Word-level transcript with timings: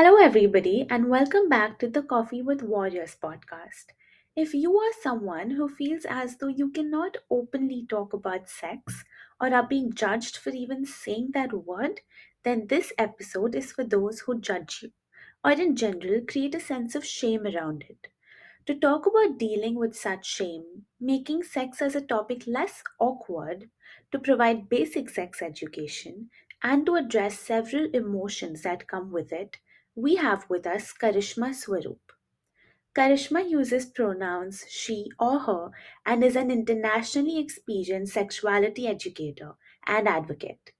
Hello, 0.00 0.14
everybody, 0.14 0.86
and 0.88 1.08
welcome 1.08 1.48
back 1.48 1.80
to 1.80 1.88
the 1.88 2.04
Coffee 2.04 2.40
with 2.40 2.62
Warriors 2.62 3.16
podcast. 3.20 3.86
If 4.36 4.54
you 4.54 4.76
are 4.76 4.92
someone 5.02 5.50
who 5.50 5.68
feels 5.68 6.04
as 6.08 6.36
though 6.36 6.46
you 6.46 6.70
cannot 6.70 7.16
openly 7.28 7.84
talk 7.90 8.12
about 8.12 8.48
sex 8.48 9.02
or 9.40 9.52
are 9.52 9.66
being 9.66 9.92
judged 9.92 10.36
for 10.36 10.50
even 10.50 10.86
saying 10.86 11.30
that 11.34 11.52
word, 11.52 12.02
then 12.44 12.68
this 12.68 12.92
episode 12.96 13.56
is 13.56 13.72
for 13.72 13.82
those 13.82 14.20
who 14.20 14.40
judge 14.40 14.84
you 14.84 14.92
or, 15.42 15.50
in 15.50 15.74
general, 15.74 16.20
create 16.20 16.54
a 16.54 16.60
sense 16.60 16.94
of 16.94 17.04
shame 17.04 17.44
around 17.44 17.84
it. 17.88 18.06
To 18.66 18.76
talk 18.76 19.04
about 19.04 19.36
dealing 19.36 19.74
with 19.74 19.96
such 19.96 20.24
shame, 20.24 20.84
making 21.00 21.42
sex 21.42 21.82
as 21.82 21.96
a 21.96 22.00
topic 22.00 22.46
less 22.46 22.84
awkward, 23.00 23.68
to 24.12 24.20
provide 24.20 24.68
basic 24.68 25.10
sex 25.10 25.42
education, 25.42 26.30
and 26.62 26.86
to 26.86 26.94
address 26.94 27.40
several 27.40 27.90
emotions 27.92 28.62
that 28.62 28.86
come 28.86 29.10
with 29.10 29.32
it, 29.32 29.56
we 29.98 30.14
have 30.14 30.48
with 30.48 30.64
us 30.64 30.92
Karishma 30.92 31.48
Swaroop. 31.60 32.12
Karishma 32.94 33.50
uses 33.50 33.84
pronouns 33.84 34.64
she 34.68 35.10
or 35.18 35.40
her 35.40 35.70
and 36.06 36.22
is 36.22 36.36
an 36.36 36.52
internationally 36.52 37.40
experienced 37.40 38.14
sexuality 38.14 38.86
educator 38.86 39.56
and 39.88 40.06
advocate. 40.06 40.70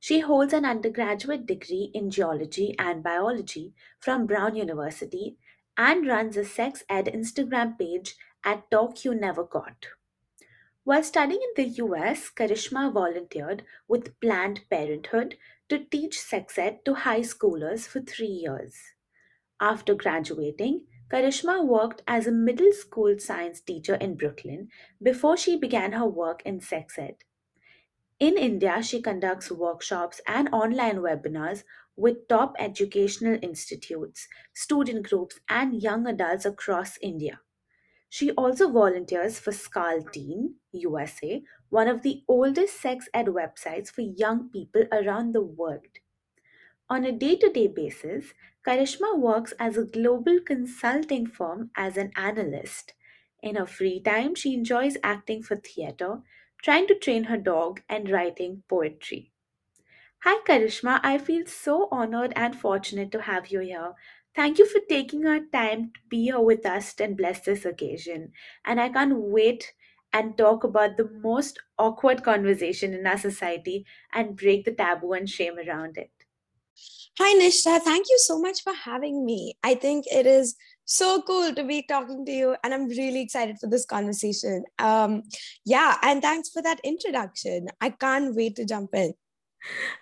She 0.00 0.18
holds 0.20 0.52
an 0.52 0.64
undergraduate 0.64 1.46
degree 1.46 1.92
in 1.94 2.10
geology 2.10 2.74
and 2.80 3.00
biology 3.00 3.74
from 4.00 4.26
Brown 4.26 4.56
University 4.56 5.36
and 5.76 6.04
runs 6.04 6.36
a 6.36 6.44
sex 6.44 6.82
ed 6.88 7.06
Instagram 7.06 7.78
page 7.78 8.16
at 8.42 8.68
Talk 8.72 9.04
You 9.04 9.14
Never 9.14 9.44
Got. 9.44 9.86
While 10.82 11.04
studying 11.04 11.42
in 11.42 11.62
the 11.62 11.70
US, 11.84 12.28
Karishma 12.28 12.92
volunteered 12.92 13.62
with 13.86 14.18
Planned 14.20 14.62
Parenthood 14.68 15.36
to 15.68 15.78
teach 15.78 16.20
sex 16.20 16.58
ed 16.58 16.84
to 16.84 16.94
high 16.94 17.20
schoolers 17.20 17.86
for 17.86 18.00
three 18.00 18.26
years. 18.26 18.74
After 19.60 19.94
graduating, 19.94 20.86
Karishma 21.10 21.64
worked 21.64 22.02
as 22.06 22.26
a 22.26 22.32
middle 22.32 22.72
school 22.72 23.18
science 23.18 23.60
teacher 23.60 23.94
in 23.94 24.14
Brooklyn 24.14 24.68
before 25.02 25.36
she 25.36 25.56
began 25.58 25.92
her 25.92 26.06
work 26.06 26.42
in 26.44 26.60
sex 26.60 26.98
ed. 26.98 27.16
In 28.20 28.36
India, 28.36 28.82
she 28.82 29.00
conducts 29.00 29.50
workshops 29.50 30.20
and 30.26 30.48
online 30.52 30.98
webinars 30.98 31.64
with 31.96 32.28
top 32.28 32.54
educational 32.58 33.38
institutes, 33.42 34.28
student 34.54 35.08
groups, 35.08 35.40
and 35.48 35.82
young 35.82 36.06
adults 36.06 36.44
across 36.44 36.98
India. 37.00 37.40
She 38.10 38.32
also 38.32 38.70
volunteers 38.70 39.38
for 39.38 39.50
Scarleteen 39.50 40.56
USA, 40.72 41.42
one 41.70 41.88
of 41.88 42.02
the 42.02 42.22
oldest 42.28 42.80
sex 42.80 43.08
ed 43.14 43.26
websites 43.26 43.90
for 43.90 44.02
young 44.02 44.50
people 44.50 44.84
around 44.92 45.32
the 45.32 45.42
world. 45.42 46.00
On 46.90 47.04
a 47.04 47.12
day 47.12 47.36
to 47.36 47.50
day 47.50 47.68
basis, 47.68 48.34
Karishma 48.66 49.16
works 49.18 49.52
as 49.58 49.76
a 49.78 49.84
global 49.84 50.40
consulting 50.40 51.26
firm 51.26 51.70
as 51.76 51.96
an 51.96 52.12
analyst. 52.16 52.94
In 53.42 53.54
her 53.54 53.66
free 53.66 54.00
time, 54.00 54.34
she 54.34 54.54
enjoys 54.54 54.96
acting 55.02 55.42
for 55.42 55.56
theatre, 55.56 56.22
trying 56.62 56.86
to 56.88 56.94
train 56.98 57.24
her 57.24 57.38
dog, 57.38 57.82
and 57.88 58.10
writing 58.10 58.64
poetry. 58.68 59.32
Hi, 60.24 60.40
Karishma. 60.46 60.98
I 61.04 61.18
feel 61.18 61.46
so 61.46 61.88
honored 61.92 62.32
and 62.34 62.54
fortunate 62.54 63.12
to 63.12 63.22
have 63.22 63.48
you 63.48 63.60
here. 63.60 63.92
Thank 64.34 64.58
you 64.58 64.66
for 64.66 64.80
taking 64.88 65.26
our 65.26 65.40
time 65.52 65.92
to 65.94 66.00
be 66.08 66.24
here 66.24 66.40
with 66.40 66.66
us 66.66 66.94
and 67.00 67.16
bless 67.16 67.40
this 67.40 67.64
occasion. 67.64 68.32
And 68.64 68.80
I 68.80 68.88
can't 68.88 69.16
wait 69.16 69.72
and 70.12 70.36
talk 70.36 70.64
about 70.64 70.96
the 70.96 71.08
most 71.22 71.60
awkward 71.78 72.24
conversation 72.24 72.94
in 72.94 73.06
our 73.06 73.18
society 73.18 73.86
and 74.12 74.36
break 74.36 74.64
the 74.64 74.72
taboo 74.72 75.12
and 75.12 75.28
shame 75.28 75.56
around 75.56 75.96
it. 75.96 76.10
Hi, 77.18 77.34
Nishtha. 77.38 77.80
Thank 77.80 78.06
you 78.08 78.18
so 78.18 78.40
much 78.40 78.62
for 78.62 78.72
having 78.72 79.24
me. 79.24 79.56
I 79.62 79.74
think 79.76 80.04
it 80.10 80.26
is 80.26 80.56
so 80.84 81.22
cool 81.22 81.54
to 81.54 81.64
be 81.64 81.82
talking 81.82 82.24
to 82.26 82.32
you, 82.32 82.56
and 82.64 82.74
I'm 82.74 82.88
really 82.88 83.20
excited 83.22 83.58
for 83.60 83.68
this 83.68 83.84
conversation. 83.84 84.64
Um, 84.78 85.22
yeah, 85.64 85.96
and 86.02 86.22
thanks 86.22 86.48
for 86.48 86.62
that 86.62 86.80
introduction. 86.82 87.68
I 87.80 87.90
can't 87.90 88.34
wait 88.34 88.56
to 88.56 88.64
jump 88.64 88.94
in. 88.94 89.14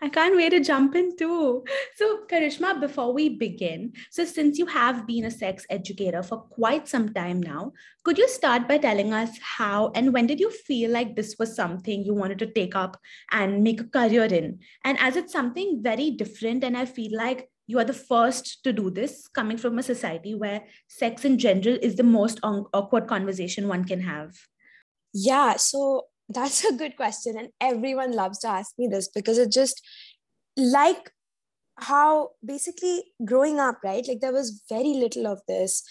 I 0.03 0.09
can't 0.09 0.37
wait 0.37 0.51
to 0.51 0.61
jump 0.61 0.95
in 0.95 1.17
too. 1.17 1.65
So, 1.97 2.21
Karishma, 2.31 2.81
before 2.81 3.13
we 3.13 3.31
begin, 3.31 3.93
so 4.11 4.25
since 4.25 4.59
you 4.59 4.67
have 4.67 5.07
been 5.07 5.25
a 5.25 5.31
sex 5.31 5.67
educator 5.71 6.23
for 6.23 6.39
quite 6.39 6.89
some 6.89 7.13
time 7.13 7.41
now, 7.43 7.73
could 8.05 8.19
you 8.19 8.29
start 8.29 8.69
by 8.69 8.79
telling 8.79 9.13
us 9.13 9.31
how 9.41 9.91
and 9.95 10.13
when 10.13 10.27
did 10.27 10.41
you 10.41 10.51
feel 10.51 10.91
like 10.91 11.17
this 11.17 11.37
was 11.39 11.57
something 11.57 12.05
you 12.05 12.15
wanted 12.15 12.39
to 12.41 12.47
take 12.47 12.77
up 12.77 12.97
and 13.33 13.63
make 13.63 13.81
a 13.81 13.85
career 13.85 14.25
in? 14.25 14.59
And 14.85 14.99
as 15.01 15.17
it's 15.17 15.33
something 15.33 15.81
very 15.83 16.11
different, 16.11 16.63
and 16.65 16.77
I 16.77 16.85
feel 16.85 17.17
like 17.17 17.51
you 17.67 17.79
are 17.79 17.85
the 17.85 17.93
first 17.93 18.63
to 18.65 18.73
do 18.73 18.91
this 18.91 19.27
coming 19.27 19.57
from 19.57 19.79
a 19.79 19.83
society 19.83 20.35
where 20.35 20.63
sex 20.87 21.25
in 21.25 21.39
general 21.39 21.79
is 21.83 21.97
the 21.97 22.05
most 22.05 22.39
awkward 22.43 23.09
conversation 23.09 23.69
one 23.69 23.85
can 23.85 24.01
have. 24.03 24.33
Yeah. 25.13 25.57
So, 25.57 26.07
that's 26.29 26.65
a 26.65 26.73
good 26.73 26.97
question. 26.97 27.37
And 27.39 27.49
everyone 27.61 28.13
loves 28.13 28.39
to 28.41 28.49
ask 28.49 28.73
me 28.79 28.89
this 28.89 29.09
because 29.09 29.39
it 29.39 29.53
just 29.53 29.81
like 30.57 31.11
how 31.79 32.31
basically 32.45 33.05
growing 33.25 33.61
up, 33.61 33.79
right? 33.85 34.07
Like 34.07 34.21
there 34.21 34.33
was 34.33 34.63
very 34.69 34.95
little 34.95 35.27
of 35.27 35.41
this. 35.47 35.83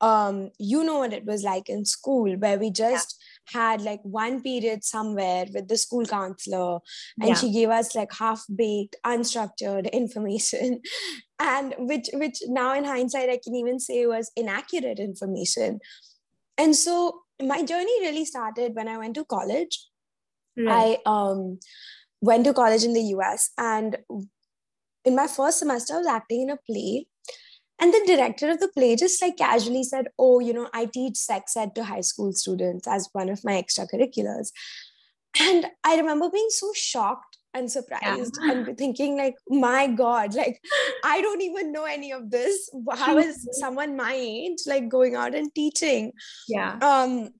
Um, 0.00 0.50
you 0.58 0.84
know 0.84 0.98
what 0.98 1.12
it 1.12 1.24
was 1.24 1.44
like 1.44 1.68
in 1.68 1.84
school 1.84 2.36
where 2.36 2.58
we 2.58 2.70
just 2.70 3.22
yeah. 3.54 3.70
had 3.70 3.80
like 3.82 4.00
one 4.02 4.42
period 4.42 4.84
somewhere 4.84 5.46
with 5.54 5.68
the 5.68 5.78
school 5.78 6.04
counselor 6.04 6.80
and 7.20 7.30
yeah. 7.30 7.34
she 7.34 7.52
gave 7.52 7.70
us 7.70 7.94
like 7.94 8.12
half-baked, 8.12 8.96
unstructured 9.06 9.90
information. 9.92 10.80
and 11.38 11.74
which 11.78 12.08
which 12.14 12.38
now 12.48 12.74
in 12.74 12.84
hindsight 12.84 13.30
I 13.30 13.38
can 13.42 13.54
even 13.54 13.78
say 13.78 14.06
was 14.06 14.30
inaccurate 14.36 14.98
information. 14.98 15.78
And 16.58 16.76
so 16.76 17.23
my 17.42 17.62
journey 17.62 18.00
really 18.00 18.24
started 18.24 18.74
when 18.74 18.88
I 18.88 18.98
went 18.98 19.14
to 19.16 19.24
college. 19.24 19.88
Right. 20.56 20.98
I 21.06 21.10
um, 21.10 21.58
went 22.20 22.44
to 22.44 22.54
college 22.54 22.84
in 22.84 22.92
the 22.92 23.02
US, 23.16 23.50
and 23.58 23.98
in 25.04 25.16
my 25.16 25.26
first 25.26 25.58
semester, 25.58 25.94
I 25.94 25.98
was 25.98 26.06
acting 26.06 26.42
in 26.42 26.50
a 26.50 26.56
play. 26.56 27.06
And 27.80 27.92
the 27.92 28.04
director 28.06 28.48
of 28.50 28.60
the 28.60 28.68
play 28.68 28.94
just 28.94 29.20
like 29.20 29.36
casually 29.36 29.82
said, 29.82 30.06
Oh, 30.16 30.38
you 30.38 30.52
know, 30.52 30.68
I 30.72 30.86
teach 30.86 31.16
sex 31.16 31.56
ed 31.56 31.74
to 31.74 31.84
high 31.84 32.02
school 32.02 32.32
students 32.32 32.86
as 32.86 33.08
one 33.12 33.28
of 33.28 33.44
my 33.44 33.60
extracurriculars. 33.60 34.52
And 35.40 35.66
I 35.82 35.96
remember 35.96 36.30
being 36.30 36.50
so 36.50 36.70
shocked 36.72 37.33
and 37.54 37.70
surprised 37.70 38.36
yeah. 38.42 38.52
and 38.52 38.76
thinking 38.76 39.16
like 39.16 39.34
my 39.48 39.86
god 39.86 40.34
like 40.34 40.60
i 41.04 41.20
don't 41.20 41.40
even 41.40 41.72
know 41.72 41.84
any 41.84 42.12
of 42.12 42.30
this. 42.30 42.70
How 42.94 43.18
is 43.18 43.48
someone 43.52 43.96
my 43.96 44.14
age 44.14 44.58
like 44.66 44.88
going 44.88 45.14
out 45.14 45.34
and 45.34 45.54
teaching? 45.54 46.12
Yeah. 46.48 46.78
Um 46.82 47.30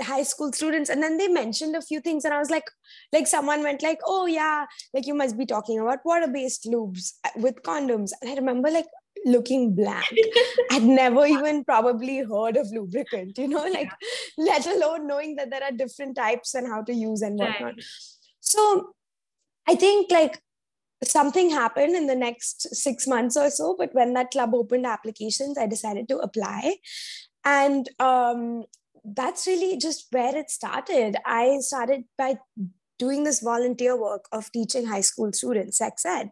high 0.00 0.22
school 0.24 0.52
students 0.52 0.90
and 0.90 1.02
then 1.02 1.18
they 1.18 1.28
mentioned 1.28 1.76
a 1.76 1.80
few 1.80 2.00
things 2.00 2.24
and 2.24 2.34
i 2.34 2.38
was 2.38 2.50
like 2.50 2.64
like 3.12 3.28
someone 3.28 3.62
went 3.62 3.80
like 3.80 4.00
oh 4.04 4.26
yeah 4.26 4.66
like 4.92 5.06
you 5.06 5.14
must 5.14 5.38
be 5.38 5.46
talking 5.46 5.78
about 5.78 6.04
water 6.04 6.26
based 6.26 6.64
lubes 6.64 7.12
uh, 7.24 7.30
with 7.36 7.62
condoms. 7.62 8.10
And 8.20 8.30
i 8.30 8.34
remember 8.34 8.70
like 8.70 8.86
looking 9.24 9.74
blank. 9.74 10.06
I'd 10.70 10.84
never 10.84 11.26
even 11.26 11.64
probably 11.64 12.18
heard 12.18 12.56
of 12.56 12.68
lubricant 12.72 13.38
you 13.38 13.48
know 13.48 13.64
like 13.64 13.90
yeah. 14.36 14.44
let 14.44 14.66
alone 14.66 15.06
knowing 15.06 15.36
that 15.36 15.50
there 15.50 15.62
are 15.62 15.72
different 15.72 16.16
types 16.16 16.54
and 16.54 16.66
how 16.66 16.82
to 16.82 16.92
use 16.92 17.22
and 17.22 17.38
whatnot. 17.38 17.74
Right. 17.74 17.84
so 18.40 18.94
i 19.68 19.74
think 19.74 20.10
like 20.10 20.40
something 21.04 21.50
happened 21.50 21.94
in 21.94 22.06
the 22.08 22.16
next 22.16 22.74
six 22.74 23.06
months 23.06 23.36
or 23.36 23.50
so 23.50 23.74
but 23.78 23.94
when 23.94 24.14
that 24.14 24.30
club 24.32 24.54
opened 24.54 24.86
applications 24.86 25.56
i 25.56 25.66
decided 25.66 26.08
to 26.08 26.18
apply 26.18 26.74
and 27.44 27.88
um, 27.98 28.64
that's 29.04 29.46
really 29.46 29.78
just 29.78 30.06
where 30.10 30.36
it 30.36 30.50
started. 30.50 31.16
I 31.24 31.58
started 31.60 32.04
by 32.16 32.36
doing 32.98 33.22
this 33.22 33.40
volunteer 33.40 33.96
work 33.96 34.24
of 34.32 34.50
teaching 34.50 34.84
high 34.84 35.02
school 35.02 35.32
students 35.32 35.78
sex 35.78 36.04
ed. 36.04 36.30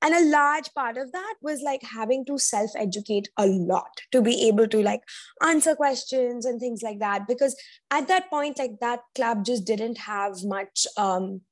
And 0.00 0.14
a 0.14 0.30
large 0.30 0.72
part 0.74 0.96
of 0.96 1.12
that 1.12 1.34
was 1.42 1.60
like 1.62 1.82
having 1.82 2.24
to 2.24 2.38
self 2.38 2.70
educate 2.76 3.28
a 3.36 3.46
lot 3.46 4.00
to 4.12 4.22
be 4.22 4.48
able 4.48 4.66
to 4.68 4.82
like 4.82 5.02
answer 5.46 5.76
questions 5.76 6.46
and 6.46 6.58
things 6.58 6.82
like 6.82 7.00
that. 7.00 7.28
Because 7.28 7.54
at 7.90 8.08
that 8.08 8.30
point, 8.30 8.58
like 8.58 8.80
that 8.80 9.00
club 9.14 9.44
just 9.44 9.66
didn't 9.66 9.98
have 9.98 10.42
much. 10.42 10.86
Um, 10.96 11.42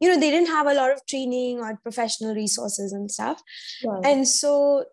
you 0.00 0.08
know, 0.08 0.18
they 0.18 0.30
didn't 0.30 0.48
have 0.48 0.66
a 0.66 0.74
lot 0.74 0.90
of 0.90 1.00
training 1.06 1.60
or 1.60 1.78
professional 1.82 2.34
resources 2.34 2.92
and 2.92 3.10
stuff. 3.10 3.40
And 4.04 4.26
so 4.26 4.84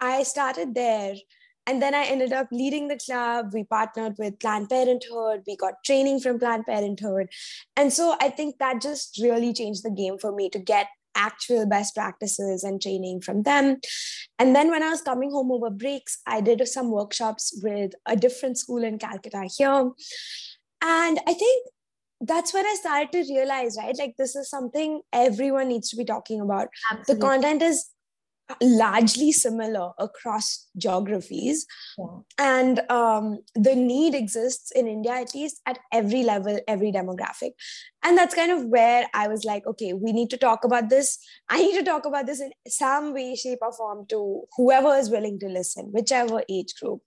I 0.00 0.22
started 0.22 0.74
there 0.74 1.14
and 1.66 1.80
then 1.80 1.94
I 1.94 2.04
ended 2.04 2.32
up 2.32 2.48
leading 2.50 2.88
the 2.88 2.98
club. 2.98 3.50
We 3.52 3.64
partnered 3.64 4.16
with 4.18 4.40
Planned 4.40 4.68
Parenthood. 4.68 5.42
We 5.46 5.56
got 5.56 5.84
training 5.84 6.20
from 6.20 6.38
Planned 6.38 6.66
Parenthood. 6.66 7.28
And 7.76 7.92
so 7.92 8.16
I 8.20 8.30
think 8.30 8.58
that 8.58 8.82
just 8.82 9.18
really 9.22 9.52
changed 9.52 9.84
the 9.84 9.90
game 9.90 10.18
for 10.18 10.32
me 10.32 10.50
to 10.50 10.58
get 10.58 10.88
actual 11.14 11.66
best 11.66 11.94
practices 11.94 12.64
and 12.64 12.80
training 12.80 13.20
from 13.20 13.42
them. 13.42 13.76
And 14.38 14.56
then 14.56 14.70
when 14.70 14.82
I 14.82 14.88
was 14.88 15.02
coming 15.02 15.30
home 15.30 15.52
over 15.52 15.70
breaks, 15.70 16.18
I 16.26 16.40
did 16.40 16.66
some 16.66 16.90
workshops 16.90 17.58
with 17.62 17.92
a 18.06 18.16
different 18.16 18.58
school 18.58 18.82
in 18.82 18.98
Calcutta 18.98 19.48
here. 19.56 19.90
And 20.84 21.20
I 21.28 21.34
think 21.34 21.66
that's 22.22 22.54
when 22.54 22.64
I 22.66 22.76
started 22.78 23.10
to 23.12 23.34
realize, 23.34 23.76
right? 23.78 23.96
Like, 23.98 24.14
this 24.16 24.36
is 24.36 24.48
something 24.48 25.00
everyone 25.12 25.68
needs 25.68 25.90
to 25.90 25.96
be 25.96 26.04
talking 26.04 26.40
about. 26.40 26.68
Absolutely. 26.90 27.14
The 27.14 27.20
content 27.20 27.62
is 27.62 27.90
largely 28.60 29.32
similar 29.32 29.92
across 29.98 30.66
geographies 30.76 31.64
Yeah. 31.98 32.06
and 32.38 32.80
um, 32.90 33.38
the 33.54 33.74
need 33.74 34.14
exists 34.14 34.72
in 34.72 34.86
india 34.86 35.12
at 35.12 35.34
least 35.34 35.60
at 35.66 35.78
every 35.92 36.22
level 36.22 36.58
every 36.68 36.92
demographic 36.92 37.52
and 38.02 38.18
that's 38.18 38.34
kind 38.34 38.52
of 38.52 38.66
where 38.66 39.06
i 39.14 39.26
was 39.28 39.44
like 39.44 39.66
okay 39.66 39.92
we 39.94 40.12
need 40.12 40.28
to 40.30 40.36
talk 40.36 40.64
about 40.64 40.90
this 40.90 41.18
i 41.48 41.62
need 41.62 41.78
to 41.78 41.84
talk 41.84 42.04
about 42.04 42.26
this 42.26 42.40
in 42.40 42.50
some 42.68 43.14
way 43.14 43.34
shape 43.34 43.60
or 43.62 43.72
form 43.72 44.04
to 44.06 44.42
whoever 44.56 44.94
is 44.96 45.08
willing 45.08 45.38
to 45.38 45.48
listen 45.48 45.86
whichever 45.92 46.42
age 46.50 46.74
group 46.80 47.00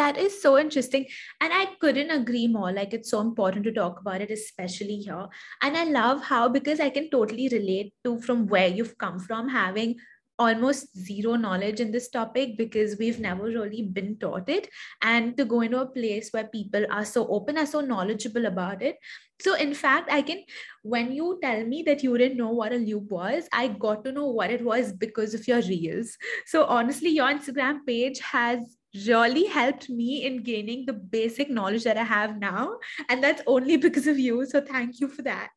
That 0.00 0.16
is 0.16 0.40
so 0.40 0.58
interesting. 0.58 1.06
And 1.42 1.52
I 1.52 1.66
couldn't 1.78 2.10
agree 2.10 2.46
more. 2.46 2.72
Like, 2.72 2.94
it's 2.94 3.10
so 3.10 3.20
important 3.20 3.64
to 3.64 3.72
talk 3.72 4.00
about 4.00 4.22
it, 4.22 4.30
especially 4.30 4.96
here. 4.96 5.26
And 5.62 5.76
I 5.76 5.84
love 5.84 6.22
how, 6.22 6.48
because 6.48 6.80
I 6.80 6.88
can 6.88 7.10
totally 7.10 7.50
relate 7.52 7.92
to 8.04 8.18
from 8.22 8.46
where 8.46 8.68
you've 8.68 8.96
come 8.96 9.18
from, 9.18 9.50
having 9.50 9.96
almost 10.38 10.96
zero 10.96 11.34
knowledge 11.36 11.80
in 11.80 11.92
this 11.92 12.08
topic 12.08 12.56
because 12.56 12.96
we've 12.98 13.20
never 13.20 13.44
really 13.44 13.82
been 13.82 14.16
taught 14.16 14.48
it. 14.48 14.70
And 15.02 15.36
to 15.36 15.44
go 15.44 15.60
into 15.60 15.82
a 15.82 15.86
place 15.86 16.30
where 16.30 16.48
people 16.48 16.86
are 16.90 17.04
so 17.04 17.28
open, 17.28 17.58
are 17.58 17.66
so 17.66 17.82
knowledgeable 17.82 18.46
about 18.46 18.80
it. 18.80 18.96
So, 19.42 19.54
in 19.54 19.74
fact, 19.74 20.10
I 20.10 20.22
can, 20.22 20.44
when 20.82 21.12
you 21.12 21.38
tell 21.42 21.62
me 21.66 21.82
that 21.82 22.02
you 22.02 22.16
didn't 22.16 22.38
know 22.38 22.52
what 22.52 22.72
a 22.72 22.76
lube 22.76 23.12
was, 23.12 23.48
I 23.52 23.68
got 23.68 24.04
to 24.04 24.12
know 24.12 24.28
what 24.28 24.50
it 24.50 24.64
was 24.64 24.92
because 24.94 25.34
of 25.34 25.46
your 25.46 25.60
reels. 25.60 26.16
So, 26.46 26.64
honestly, 26.64 27.10
your 27.10 27.28
Instagram 27.28 27.80
page 27.86 28.20
has 28.20 28.60
really 28.94 29.46
helped 29.46 29.88
me 29.88 30.24
in 30.26 30.42
gaining 30.42 30.86
the 30.86 30.92
basic 30.92 31.50
knowledge 31.50 31.84
that 31.84 31.96
I 31.96 32.04
have 32.04 32.38
now. 32.38 32.78
And 33.08 33.22
that's 33.22 33.42
only 33.46 33.76
because 33.86 34.06
of 34.06 34.18
you. 34.18 34.44
So 34.46 34.60
thank 34.60 35.00
you 35.00 35.08
for 35.08 35.22
that. 35.22 35.50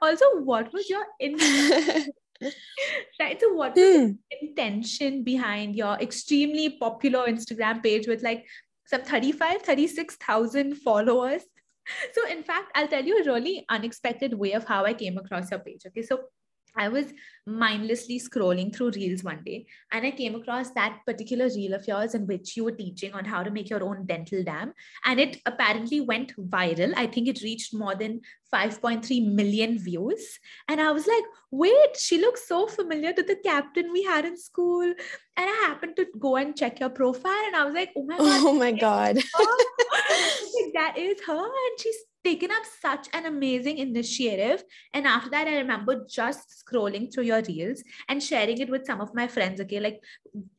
Also, 0.00 0.24
what 0.42 0.72
was 0.72 0.88
your 0.88 1.04
in- 1.18 1.36
right? 3.20 3.40
So 3.40 3.52
what 3.54 3.74
was 3.76 3.96
Hmm. 3.96 4.12
the 4.30 4.36
intention 4.48 5.24
behind 5.24 5.74
your 5.76 5.94
extremely 5.94 6.70
popular 6.78 7.26
Instagram 7.26 7.82
page 7.82 8.06
with 8.06 8.22
like 8.22 8.46
some 8.86 9.02
35, 9.02 9.62
36,000 9.62 10.74
followers? 10.76 11.42
So 12.12 12.28
in 12.28 12.42
fact, 12.42 12.70
I'll 12.74 12.86
tell 12.86 13.02
you 13.02 13.18
a 13.18 13.24
really 13.24 13.64
unexpected 13.70 14.34
way 14.34 14.52
of 14.52 14.64
how 14.64 14.84
I 14.84 14.92
came 14.92 15.16
across 15.16 15.50
your 15.50 15.60
page. 15.60 15.86
Okay. 15.86 16.02
So 16.02 16.20
I 16.78 16.88
was 16.88 17.12
mindlessly 17.46 18.20
scrolling 18.20 18.74
through 18.74 18.90
reels 18.90 19.24
one 19.24 19.42
day 19.44 19.66
and 19.90 20.06
I 20.06 20.10
came 20.10 20.34
across 20.34 20.70
that 20.72 21.00
particular 21.06 21.48
reel 21.48 21.74
of 21.74 21.88
yours 21.88 22.14
in 22.14 22.26
which 22.26 22.56
you 22.56 22.64
were 22.64 22.72
teaching 22.72 23.14
on 23.14 23.24
how 23.24 23.42
to 23.42 23.50
make 23.50 23.70
your 23.70 23.82
own 23.82 24.06
dental 24.06 24.44
dam. 24.44 24.74
And 25.04 25.18
it 25.18 25.38
apparently 25.46 26.00
went 26.00 26.36
viral. 26.36 26.92
I 26.96 27.06
think 27.06 27.26
it 27.26 27.42
reached 27.42 27.74
more 27.74 27.94
than 27.94 28.20
5.3 28.54 29.32
million 29.32 29.78
views. 29.78 30.38
And 30.68 30.80
I 30.80 30.92
was 30.92 31.06
like, 31.06 31.24
wait, 31.50 31.96
she 31.98 32.20
looks 32.20 32.46
so 32.46 32.66
familiar 32.66 33.12
to 33.12 33.22
the 33.22 33.36
captain 33.36 33.92
we 33.92 34.04
had 34.04 34.24
in 34.24 34.36
school. 34.36 34.82
And 34.82 34.96
I 35.36 35.66
happened 35.66 35.96
to 35.96 36.06
go 36.18 36.36
and 36.36 36.56
check 36.56 36.80
your 36.80 36.90
profile 36.90 37.44
and 37.46 37.56
I 37.56 37.64
was 37.64 37.74
like, 37.74 37.90
oh 37.96 38.04
my 38.04 38.16
God, 38.18 38.28
oh 38.44 38.52
my 38.54 38.72
god 38.72 39.16
that 40.74 40.94
is 40.96 41.20
her 41.26 41.44
and 41.44 41.80
she's 41.80 41.96
taken 42.28 42.50
up 42.50 42.64
such 42.80 43.08
an 43.14 43.26
amazing 43.26 43.78
initiative. 43.78 44.62
And 44.92 45.06
after 45.06 45.30
that 45.30 45.48
i 45.48 45.56
remember 45.58 46.04
just 46.18 46.54
scrolling 46.60 47.12
through 47.12 47.24
your 47.24 47.42
reels 47.48 47.82
and 48.08 48.22
sharing 48.22 48.58
it 48.58 48.70
with 48.74 48.86
some 48.86 49.00
of 49.00 49.14
my 49.14 49.26
friends 49.28 49.60
okay? 49.62 49.80
Like 49.80 50.00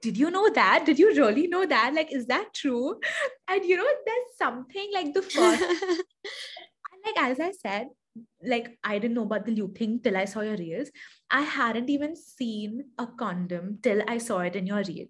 did 0.01 0.17
you 0.17 0.31
know 0.31 0.49
that? 0.61 0.85
Did 0.85 0.99
you 0.99 1.09
really 1.21 1.47
know 1.47 1.65
that? 1.65 1.93
Like 1.93 2.11
is 2.11 2.27
that 2.27 2.53
true? 2.53 2.99
And 3.47 3.65
you 3.65 3.77
know 3.77 3.87
there's 4.05 4.37
something 4.37 4.91
like 4.93 5.13
the 5.13 5.21
first 5.21 5.63
like 7.05 7.17
as 7.17 7.39
i 7.39 7.51
said 7.51 7.87
like 8.51 8.65
i 8.83 8.97
didn't 8.99 9.15
know 9.17 9.23
about 9.23 9.45
the 9.45 9.53
lube 9.57 9.77
thing 9.77 9.99
till 10.03 10.17
i 10.17 10.25
saw 10.25 10.41
your 10.41 10.57
reels. 10.57 10.89
I 11.31 11.41
hadn't 11.41 11.89
even 11.89 12.15
seen 12.15 12.85
a 12.97 13.07
condom 13.07 13.79
till 13.81 14.01
i 14.07 14.17
saw 14.17 14.39
it 14.39 14.55
in 14.55 14.67
your 14.67 14.83
reel 14.83 15.07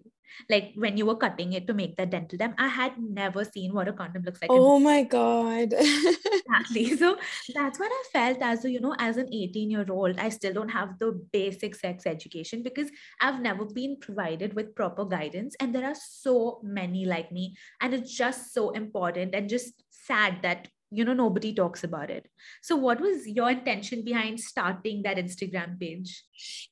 like 0.48 0.72
when 0.74 0.96
you 0.96 1.06
were 1.06 1.16
cutting 1.16 1.52
it 1.52 1.66
to 1.66 1.74
make 1.74 1.96
that 1.96 2.10
dental 2.10 2.38
dam 2.38 2.54
i 2.58 2.68
had 2.68 2.92
never 2.98 3.44
seen 3.44 3.72
what 3.72 3.88
a 3.88 3.92
condom 3.92 4.22
looks 4.22 4.40
like 4.42 4.50
oh 4.50 4.78
my 4.78 5.02
god 5.02 5.74
Exactly. 6.50 6.96
So 6.96 7.16
that's 7.54 7.78
what 7.78 7.90
I 7.90 8.02
felt 8.12 8.38
as 8.42 8.64
a, 8.64 8.70
you 8.70 8.80
know, 8.80 8.94
as 8.98 9.16
an 9.16 9.28
18 9.32 9.70
year 9.70 9.86
old, 9.88 10.18
I 10.18 10.28
still 10.28 10.52
don't 10.52 10.68
have 10.68 10.98
the 10.98 11.12
basic 11.32 11.74
sex 11.74 12.06
education 12.06 12.62
because 12.62 12.90
I've 13.20 13.40
never 13.40 13.64
been 13.64 13.96
provided 14.00 14.54
with 14.54 14.74
proper 14.74 15.04
guidance. 15.04 15.54
And 15.60 15.74
there 15.74 15.84
are 15.86 15.94
so 15.94 16.60
many 16.62 17.06
like 17.06 17.30
me. 17.32 17.56
And 17.80 17.94
it's 17.94 18.14
just 18.14 18.52
so 18.52 18.70
important 18.70 19.34
and 19.34 19.48
just 19.48 19.82
sad 19.90 20.38
that, 20.42 20.68
you 20.90 21.04
know, 21.04 21.14
nobody 21.14 21.54
talks 21.54 21.84
about 21.84 22.10
it. 22.10 22.26
So, 22.62 22.76
what 22.76 23.00
was 23.00 23.26
your 23.26 23.50
intention 23.50 24.04
behind 24.04 24.40
starting 24.40 25.02
that 25.02 25.18
Instagram 25.18 25.78
page? 25.78 26.24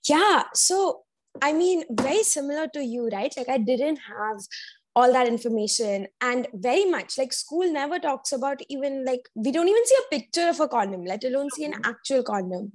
yeah 0.08 0.44
so 0.54 1.02
i 1.42 1.52
mean 1.52 1.84
very 1.90 2.22
similar 2.22 2.66
to 2.68 2.82
you 2.84 3.08
right? 3.12 3.32
Like 3.36 3.48
i 3.48 3.58
didn't 3.58 3.98
have 4.08 4.38
all 4.96 5.12
that 5.12 5.28
information. 5.28 6.08
And 6.20 6.48
very 6.52 6.84
much 6.84 7.18
like 7.18 7.32
school 7.32 7.70
never 7.72 8.00
talks 8.00 8.32
about 8.32 8.60
even 8.68 9.04
like 9.04 9.28
we 9.36 9.52
don't 9.52 9.68
even 9.68 9.86
see 9.86 9.94
a 10.04 10.08
picture 10.18 10.48
of 10.48 10.58
a 10.58 10.66
condom 10.66 11.04
let 11.04 11.22
alone 11.22 11.50
see 11.50 11.64
an 11.66 11.74
Mhm. 11.74 11.86
actual 11.92 12.22
condom. 12.24 12.72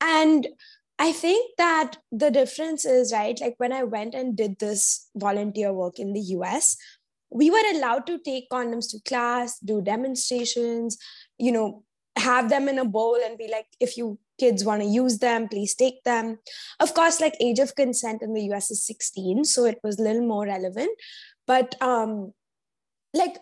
And 0.00 0.48
i 1.00 1.12
think 1.12 1.50
that 1.58 1.96
the 2.10 2.30
difference 2.30 2.84
is 2.84 3.12
right 3.12 3.40
like 3.40 3.54
when 3.58 3.72
i 3.72 3.82
went 3.84 4.14
and 4.20 4.36
did 4.36 4.58
this 4.58 5.08
volunteer 5.24 5.72
work 5.72 5.98
in 6.04 6.12
the 6.12 6.20
us 6.20 6.76
we 7.30 7.50
were 7.50 7.66
allowed 7.72 8.06
to 8.06 8.18
take 8.18 8.48
condoms 8.50 8.90
to 8.90 8.98
class 9.10 9.58
do 9.60 9.80
demonstrations 9.90 10.98
you 11.38 11.52
know 11.52 11.84
have 12.16 12.48
them 12.50 12.68
in 12.68 12.78
a 12.80 12.84
bowl 12.84 13.16
and 13.24 13.38
be 13.38 13.48
like 13.48 13.66
if 13.80 13.96
you 13.96 14.18
kids 14.38 14.64
want 14.64 14.82
to 14.82 14.88
use 14.88 15.18
them 15.18 15.48
please 15.48 15.74
take 15.74 16.02
them. 16.04 16.38
Of 16.80 16.94
course 16.94 17.20
like 17.20 17.34
age 17.40 17.58
of 17.58 17.74
consent 17.74 18.22
in 18.22 18.34
the 18.34 18.42
us 18.52 18.70
is 18.70 18.84
16 18.86 19.44
so 19.44 19.64
it 19.64 19.78
was 19.82 19.98
a 19.98 20.02
little 20.02 20.26
more 20.26 20.46
relevant. 20.46 20.90
But 21.46 21.74
um 21.82 22.32
like 23.14 23.36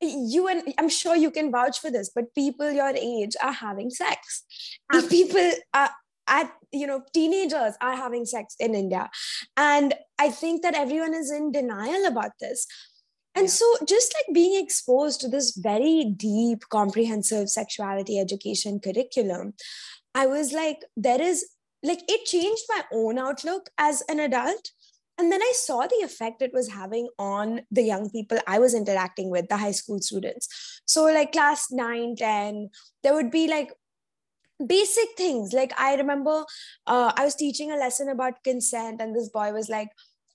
you 0.00 0.46
and 0.46 0.72
i'm 0.78 0.88
sure 0.88 1.16
you 1.16 1.28
can 1.28 1.50
vouch 1.50 1.80
for 1.80 1.90
this 1.90 2.08
but 2.14 2.32
people 2.32 2.70
your 2.70 2.90
age 2.90 3.34
are 3.42 3.52
having 3.52 3.90
sex. 3.90 4.44
Ab- 4.92 5.08
people 5.08 5.50
are 5.74 5.90
at 6.28 6.52
you 6.72 6.86
know 6.86 7.02
teenagers 7.14 7.74
are 7.80 7.96
having 7.96 8.24
sex 8.26 8.54
in 8.60 8.74
india. 8.74 9.10
And 9.56 9.94
i 10.18 10.30
think 10.30 10.62
that 10.62 10.74
everyone 10.74 11.14
is 11.14 11.30
in 11.30 11.50
denial 11.52 12.06
about 12.06 12.32
this. 12.40 12.66
And 13.34 13.46
Yeah. 13.46 13.50
so 13.52 13.66
just 13.86 14.14
like 14.16 14.34
being 14.34 14.62
exposed 14.62 15.20
to 15.20 15.28
this 15.28 15.56
very 15.56 16.04
deep 16.16 16.62
comprehensive 16.70 17.48
sexuality 17.48 18.18
education 18.18 18.80
curriculum 18.80 19.54
i 20.14 20.26
was 20.26 20.52
like 20.52 20.84
there 20.96 21.20
is 21.20 21.44
like 21.82 22.00
it 22.08 22.26
changed 22.26 22.62
my 22.68 22.82
own 22.92 23.18
outlook 23.18 23.70
as 23.78 24.02
an 24.08 24.20
adult. 24.20 24.72
And 25.20 25.32
then 25.32 25.42
i 25.42 25.52
saw 25.56 25.86
the 25.86 26.02
effect 26.04 26.42
it 26.42 26.52
was 26.52 26.70
having 26.70 27.08
on 27.18 27.62
the 27.72 27.82
young 27.82 28.08
people 28.10 28.38
i 28.46 28.58
was 28.58 28.74
interacting 28.74 29.30
with 29.30 29.48
the 29.48 29.56
high 29.56 29.72
school 29.72 30.00
students. 30.00 30.48
So 30.86 31.04
like 31.04 31.32
class 31.32 31.70
9 31.70 32.16
10 32.16 32.70
there 33.02 33.14
would 33.14 33.30
be 33.30 33.48
like 33.48 33.72
basic 34.64 35.16
things. 35.16 35.52
Like 35.52 35.72
i 35.78 35.94
remember 35.96 36.44
uh, 36.86 37.12
i 37.16 37.24
was 37.24 37.34
teaching 37.34 37.72
a 37.72 37.76
lesson 37.76 38.08
about 38.08 38.44
consent 38.44 39.00
and 39.00 39.14
this 39.14 39.28
boy 39.28 39.52
was 39.52 39.68
like 39.68 39.88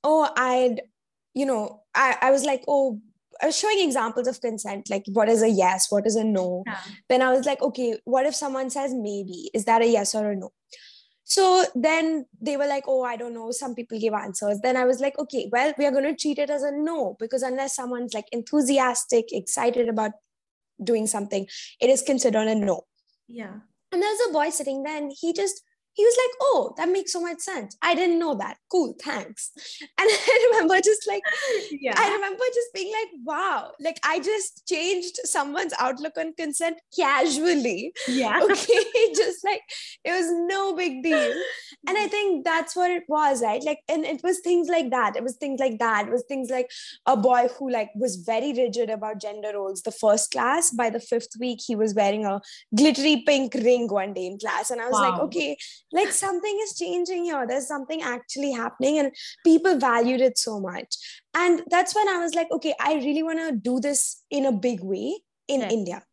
oh 0.03 0.29
i'd 0.35 0.81
you 1.33 1.45
know 1.45 1.81
I, 1.95 2.17
I 2.21 2.31
was 2.31 2.43
like 2.43 2.63
oh 2.67 3.01
i 3.41 3.45
was 3.47 3.57
showing 3.57 3.79
examples 3.79 4.27
of 4.27 4.39
consent 4.41 4.89
like 4.89 5.03
what 5.13 5.29
is 5.29 5.41
a 5.41 5.49
yes 5.49 5.87
what 5.91 6.05
is 6.05 6.15
a 6.15 6.23
no. 6.23 6.63
Yeah. 6.65 6.77
then 7.09 7.21
i 7.21 7.31
was 7.31 7.45
like 7.45 7.61
okay 7.61 7.97
what 8.05 8.25
if 8.25 8.35
someone 8.35 8.69
says 8.69 8.93
maybe? 8.93 9.49
Is 9.53 9.65
that 9.65 9.81
a 9.81 9.87
yes 9.87 10.15
or 10.15 10.31
a 10.31 10.35
no? 10.35 10.51
So 11.25 11.65
then 11.73 12.25
they 12.41 12.57
were 12.57 12.67
like 12.67 12.83
oh 12.87 13.03
i 13.03 13.15
don't 13.15 13.33
know. 13.33 13.51
Some 13.51 13.75
people 13.75 13.99
give 13.99 14.13
answers. 14.13 14.59
Then 14.61 14.77
i 14.77 14.85
was 14.85 14.99
like 14.99 15.17
okay 15.19 15.49
well 15.51 15.73
we 15.77 15.85
are 15.85 15.91
going 15.91 16.03
to 16.05 16.15
treat 16.15 16.39
it 16.39 16.49
as 16.49 16.63
a 16.63 16.71
no 16.71 17.15
because 17.19 17.43
unless 17.43 17.75
someone's 17.75 18.13
like 18.13 18.27
enthusiastic 18.31 19.31
excited 19.31 19.89
about 19.89 20.11
doing 20.83 21.07
something 21.07 21.47
it 21.79 21.89
is 21.89 22.01
considered 22.01 22.47
a 22.47 22.55
no. 22.55 22.81
Yeah. 23.27 23.59
and 23.91 24.01
there's 24.01 24.19
a 24.29 24.33
boy 24.33 24.49
sitting 24.49 24.83
there 24.83 24.97
and 24.97 25.11
he 25.19 25.33
just 25.33 25.61
he 25.93 26.03
was 26.03 26.17
like 26.23 26.35
oh 26.41 26.73
that 26.77 26.89
makes 26.89 27.13
so 27.13 27.21
much 27.21 27.39
sense 27.39 27.77
i 27.81 27.93
didn't 27.95 28.19
know 28.19 28.35
that 28.35 28.57
cool 28.71 28.95
thanks 29.01 29.51
and 29.81 30.09
i 30.09 30.50
remember 30.51 30.79
just 30.81 31.07
like 31.07 31.21
Yeah. 31.81 31.93
I 31.97 32.13
remember 32.13 32.43
just 32.53 32.73
being 32.73 32.91
like, 32.91 33.09
wow, 33.25 33.71
like 33.79 34.00
I 34.05 34.19
just 34.19 34.67
changed 34.67 35.19
someone's 35.25 35.73
outlook 35.79 36.13
on 36.17 36.33
consent 36.33 36.77
casually. 36.97 37.93
yeah. 38.07 38.39
Okay. 38.53 38.83
just 39.15 39.43
like 39.43 39.62
it 40.03 40.12
was 40.12 40.27
no 40.47 40.75
big 40.75 41.03
deal. 41.03 41.33
And 41.88 41.97
I 41.97 42.07
think 42.07 42.45
that's 42.45 42.75
what 42.75 42.91
it 42.91 43.03
was, 43.07 43.41
right? 43.41 43.63
Like, 43.63 43.79
and 43.89 44.05
it 44.05 44.21
was 44.23 44.39
things 44.39 44.67
like 44.69 44.89
that. 44.91 45.15
It 45.15 45.23
was 45.23 45.35
things 45.38 45.59
like 45.59 45.79
that. 45.79 46.07
It 46.07 46.12
was 46.12 46.23
things 46.27 46.50
like 46.50 46.69
a 47.05 47.17
boy 47.17 47.50
who 47.57 47.69
like 47.69 47.89
was 47.95 48.17
very 48.17 48.53
rigid 48.53 48.89
about 48.89 49.21
gender 49.21 49.51
roles. 49.53 49.81
The 49.81 49.91
first 49.91 50.31
class, 50.31 50.71
by 50.71 50.89
the 50.89 51.00
fifth 51.00 51.35
week, 51.39 51.59
he 51.65 51.75
was 51.75 51.93
wearing 51.93 52.25
a 52.25 52.41
glittery 52.75 53.23
pink 53.25 53.53
ring 53.55 53.88
one 53.88 54.13
day 54.13 54.25
in 54.27 54.38
class. 54.39 54.69
And 54.71 54.81
I 54.81 54.88
was 54.89 55.00
like, 55.00 55.19
okay, 55.21 55.57
like 55.93 56.12
something 56.12 56.59
is 56.63 56.77
changing 56.77 57.25
here. 57.25 57.45
There's 57.47 57.67
something 57.67 58.01
actually 58.01 58.51
happening. 58.51 59.00
And 59.00 59.12
people 59.43 59.77
valued 59.77 60.21
it 60.21 60.38
so 60.38 60.59
much. 60.59 60.95
And 61.33 61.63
that's 61.69 61.95
when 61.95 62.07
i 62.09 62.17
was 62.19 62.35
like 62.35 62.51
okay 62.51 62.73
i 62.79 62.93
really 62.95 63.23
want 63.23 63.39
to 63.39 63.51
do 63.51 63.79
this 63.79 64.23
in 64.29 64.45
a 64.45 64.51
big 64.51 64.81
way 64.81 65.19
in 65.47 65.62
india. 65.62 66.03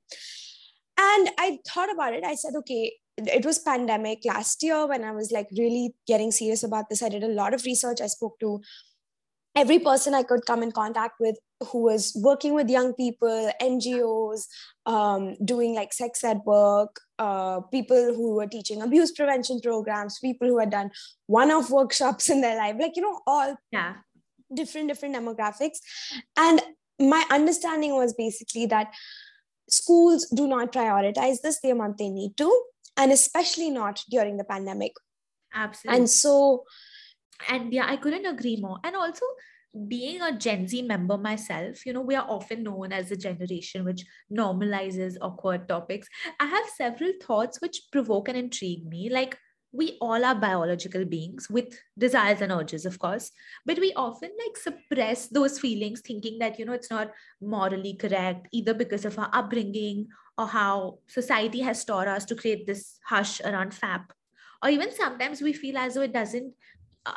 And 0.98 1.30
i 1.38 1.58
thought 1.66 1.92
about 1.92 2.14
it. 2.14 2.24
I 2.24 2.34
said 2.34 2.54
okay 2.60 2.92
it 3.16 3.44
was 3.44 3.58
pandemic 3.58 4.20
last 4.24 4.62
year 4.62 4.86
when 4.86 5.04
i 5.04 5.10
was 5.12 5.30
like 5.30 5.48
really 5.58 5.94
getting 6.06 6.30
serious 6.30 6.62
about 6.62 6.88
this. 6.88 7.02
I 7.02 7.08
did 7.08 7.24
a 7.24 7.28
lot 7.28 7.54
of 7.54 7.64
research. 7.64 8.00
I 8.00 8.06
spoke 8.06 8.38
to 8.40 8.60
every 9.56 9.78
person 9.78 10.14
i 10.14 10.22
could 10.22 10.46
come 10.46 10.62
in 10.62 10.72
contact 10.72 11.14
with 11.18 11.36
who 11.68 11.82
was 11.82 12.12
working 12.16 12.54
with 12.54 12.70
young 12.70 12.94
people 12.94 13.50
ngos 13.62 14.46
um, 14.86 15.36
doing 15.44 15.74
like 15.74 15.92
sex 15.92 16.24
ed 16.24 16.40
work 16.46 17.00
uh, 17.18 17.60
people 17.60 18.14
who 18.14 18.34
were 18.34 18.46
teaching 18.46 18.80
abuse 18.80 19.12
prevention 19.12 19.60
programs 19.60 20.18
people 20.18 20.48
who 20.48 20.58
had 20.58 20.70
done 20.70 20.90
one-off 21.26 21.70
workshops 21.70 22.30
in 22.30 22.40
their 22.40 22.56
life 22.56 22.76
like 22.78 22.96
you 22.96 23.02
know 23.02 23.20
all 23.26 23.54
yeah. 23.70 23.94
different 24.54 24.88
different 24.88 25.14
demographics. 25.14 25.78
And 26.36 26.60
my 26.98 27.24
understanding 27.30 27.94
was 27.94 28.14
basically 28.14 28.66
that 28.66 28.92
schools 29.68 30.26
do 30.34 30.46
not 30.46 30.72
prioritize 30.72 31.40
this 31.42 31.60
the 31.60 31.70
amount 31.70 31.98
they 31.98 32.08
need 32.08 32.36
to 32.36 32.62
and 32.96 33.12
especially 33.12 33.70
not 33.70 34.02
during 34.10 34.36
the 34.36 34.44
pandemic. 34.44 34.92
Absolutely. 35.54 35.98
And 35.98 36.10
so 36.10 36.64
and 37.48 37.72
yeah 37.72 37.86
i 37.88 37.96
couldn't 37.96 38.26
agree 38.26 38.56
more. 38.56 38.78
And 38.84 38.96
also 38.96 39.24
being 39.88 40.20
a 40.20 40.36
gen 40.36 40.66
z 40.66 40.82
member 40.82 41.16
myself 41.16 41.86
you 41.86 41.92
know 41.92 42.00
we 42.00 42.16
are 42.16 42.26
often 42.28 42.64
known 42.64 42.92
as 42.92 43.10
a 43.10 43.16
generation 43.16 43.84
which 43.84 44.04
normalizes 44.32 45.16
awkward 45.20 45.68
topics. 45.68 46.08
I 46.40 46.46
have 46.46 46.66
several 46.76 47.12
thoughts 47.22 47.60
which 47.60 47.82
provoke 47.92 48.28
and 48.28 48.36
intrigue 48.36 48.84
me. 48.86 49.10
Like 49.10 49.38
we 49.72 49.96
all 50.00 50.24
are 50.24 50.34
biological 50.34 51.04
beings 51.04 51.48
with 51.48 51.78
desires 51.96 52.40
and 52.40 52.50
urges 52.50 52.84
of 52.84 52.98
course 52.98 53.30
but 53.64 53.78
we 53.78 53.92
often 53.94 54.30
like 54.44 54.56
suppress 54.56 55.28
those 55.28 55.60
feelings 55.60 56.00
thinking 56.00 56.40
that 56.40 56.58
you 56.58 56.64
know 56.64 56.72
it's 56.72 56.90
not 56.90 57.12
morally 57.40 57.94
correct 57.94 58.48
either 58.50 58.74
because 58.74 59.04
of 59.04 59.16
our 59.16 59.30
upbringing 59.32 60.08
or 60.36 60.48
how 60.48 60.98
society 61.06 61.60
has 61.60 61.84
taught 61.84 62.08
us 62.08 62.24
to 62.24 62.34
create 62.34 62.66
this 62.66 62.98
hush 63.04 63.40
around 63.42 63.72
fap. 63.72 64.06
Or 64.62 64.70
even 64.70 64.90
sometimes 64.92 65.40
we 65.42 65.52
feel 65.52 65.76
as 65.78 65.94
though 65.94 66.02
it 66.02 66.12
doesn't 66.12 66.54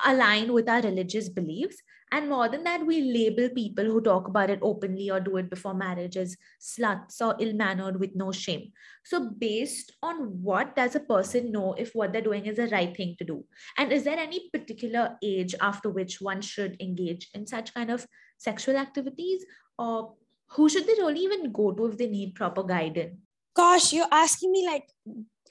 align 0.06 0.54
with 0.54 0.70
our 0.70 0.82
religious 0.82 1.30
beliefs 1.30 1.78
and 2.14 2.30
more 2.30 2.48
than 2.48 2.64
that, 2.66 2.86
we 2.86 3.02
label 3.02 3.50
people 3.50 3.86
who 3.86 4.00
talk 4.00 4.28
about 4.28 4.52
it 4.52 4.60
openly 4.62 5.10
or 5.10 5.20
do 5.20 5.38
it 5.38 5.50
before 5.50 5.74
marriage 5.74 6.16
as 6.16 6.38
sluts 6.62 7.20
or 7.20 7.36
ill 7.40 7.54
mannered 7.54 8.00
with 8.00 8.12
no 8.14 8.32
shame. 8.32 8.72
So, 9.04 9.32
based 9.32 9.94
on 10.04 10.44
what 10.44 10.76
does 10.76 10.94
a 10.96 11.00
person 11.00 11.52
know 11.52 11.74
if 11.74 11.96
what 11.96 12.14
they're 12.14 12.22
doing 12.22 12.46
is 12.46 12.58
the 12.58 12.68
right 12.68 12.96
thing 12.96 13.16
to 13.18 13.26
do? 13.26 13.44
And 13.80 13.92
is 13.92 14.04
there 14.04 14.20
any 14.20 14.52
particular 14.54 15.18
age 15.24 15.56
after 15.60 15.90
which 15.90 16.22
one 16.22 16.42
should 16.42 16.80
engage 16.80 17.32
in 17.34 17.48
such 17.48 17.74
kind 17.74 17.90
of 17.90 18.06
sexual 18.38 18.78
activities? 18.78 19.44
Or 19.80 20.14
who 20.50 20.70
should 20.70 20.86
they 20.86 20.94
really 20.94 21.22
even 21.22 21.52
go 21.52 21.72
to 21.72 21.88
if 21.88 21.98
they 21.98 22.08
need 22.08 22.36
proper 22.36 22.62
guidance? 22.62 23.18
Gosh, 23.56 23.92
you're 23.92 24.08
asking 24.12 24.52
me 24.52 24.68
like 24.68 24.88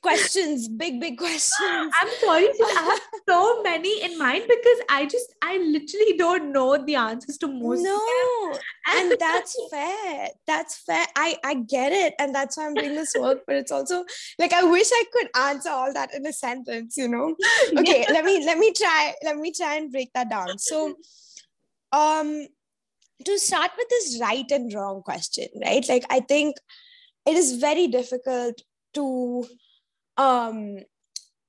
questions, 0.02 0.68
big, 0.68 1.00
big 1.00 1.16
questions. 1.16 1.92
I'm 2.00 2.08
sorry, 2.20 2.48
I 2.48 2.82
have 2.90 3.20
so 3.28 3.62
many 3.62 4.02
in 4.02 4.18
mind 4.18 4.44
because 4.48 4.78
I 4.88 5.06
just, 5.06 5.32
I 5.40 5.58
literally 5.58 6.16
don't 6.18 6.52
know 6.52 6.76
the 6.84 6.96
answers 6.96 7.38
to 7.38 7.48
most. 7.48 7.78
Of 7.80 7.84
them. 7.84 7.94
No, 7.94 8.58
and 8.88 9.16
that's 9.18 9.56
fair. 9.70 10.28
That's 10.46 10.76
fair. 10.78 11.06
I 11.16 11.36
I 11.44 11.54
get 11.54 11.92
it, 11.92 12.14
and 12.18 12.34
that's 12.34 12.56
why 12.56 12.66
I'm 12.66 12.74
doing 12.74 12.94
this 12.94 13.14
work. 13.18 13.42
But 13.46 13.56
it's 13.56 13.72
also 13.72 14.04
like 14.38 14.52
I 14.52 14.64
wish 14.64 14.88
I 14.92 15.04
could 15.12 15.28
answer 15.36 15.70
all 15.70 15.92
that 15.94 16.14
in 16.14 16.26
a 16.26 16.32
sentence. 16.32 16.96
You 16.96 17.08
know? 17.08 17.36
Okay, 17.78 18.04
yeah. 18.06 18.12
let 18.12 18.24
me 18.24 18.44
let 18.44 18.58
me 18.58 18.72
try. 18.72 19.14
Let 19.22 19.36
me 19.36 19.52
try 19.52 19.76
and 19.76 19.90
break 19.90 20.12
that 20.14 20.28
down. 20.30 20.58
So, 20.58 20.94
um, 21.92 22.46
to 23.24 23.38
start 23.38 23.70
with 23.76 23.88
this 23.88 24.18
right 24.20 24.50
and 24.50 24.72
wrong 24.74 25.02
question, 25.02 25.46
right? 25.64 25.88
Like 25.88 26.04
I 26.10 26.20
think 26.20 26.56
it 27.26 27.36
is 27.36 27.56
very 27.56 27.86
difficult 27.86 28.60
to 28.94 29.44
um 30.16 30.78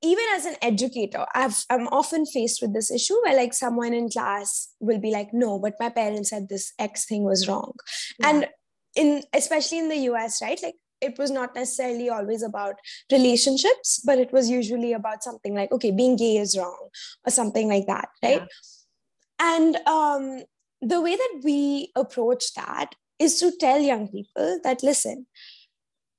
even 0.03 0.25
as 0.33 0.45
an 0.45 0.55
educator 0.61 1.25
I've, 1.33 1.63
i'm 1.69 1.87
often 1.87 2.25
faced 2.25 2.61
with 2.61 2.73
this 2.73 2.91
issue 2.91 3.15
where 3.23 3.35
like 3.35 3.53
someone 3.53 3.93
in 3.93 4.09
class 4.09 4.69
will 4.79 4.99
be 4.99 5.11
like 5.11 5.33
no 5.33 5.59
but 5.59 5.73
my 5.79 5.89
parents 5.89 6.29
said 6.29 6.49
this 6.49 6.73
x 6.77 7.05
thing 7.05 7.23
was 7.23 7.47
wrong 7.47 7.73
yeah. 8.19 8.29
and 8.29 8.47
in 8.95 9.23
especially 9.33 9.79
in 9.79 9.89
the 9.89 9.97
us 9.97 10.41
right 10.41 10.61
like 10.61 10.75
it 11.01 11.17
was 11.17 11.31
not 11.31 11.53
necessarily 11.53 12.09
always 12.09 12.43
about 12.43 12.75
relationships 13.11 14.01
but 14.05 14.19
it 14.19 14.31
was 14.31 14.49
usually 14.49 14.93
about 14.93 15.23
something 15.23 15.55
like 15.55 15.71
okay 15.71 15.91
being 15.91 16.15
gay 16.15 16.37
is 16.37 16.57
wrong 16.57 16.89
or 17.25 17.31
something 17.31 17.67
like 17.67 17.87
that 17.87 18.09
right 18.23 18.41
yeah. 18.41 19.55
and 19.55 19.75
um 19.87 20.43
the 20.81 21.01
way 21.01 21.15
that 21.15 21.41
we 21.43 21.91
approach 21.95 22.53
that 22.53 22.95
is 23.19 23.39
to 23.39 23.51
tell 23.57 23.79
young 23.79 24.07
people 24.07 24.59
that 24.63 24.83
listen 24.83 25.25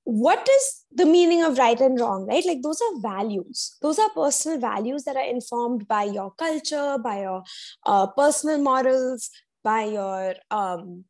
what 0.04 0.46
is 0.48 0.84
the 0.92 1.06
meaning 1.06 1.42
of 1.42 1.58
right 1.58 1.80
and 1.80 1.98
wrong 1.98 2.26
right? 2.26 2.44
Like 2.44 2.62
those 2.62 2.80
are 2.80 3.00
values. 3.00 3.76
Those 3.80 3.98
are 3.98 4.10
personal 4.10 4.58
values 4.58 5.04
that 5.04 5.16
are 5.16 5.24
informed 5.24 5.88
by 5.88 6.04
your 6.04 6.30
culture 6.32 6.98
by 7.02 7.22
your 7.22 7.42
uh, 7.86 8.06
personal 8.08 8.58
morals 8.58 9.30
by 9.62 9.84
your 9.84 10.34
um, 10.50 11.04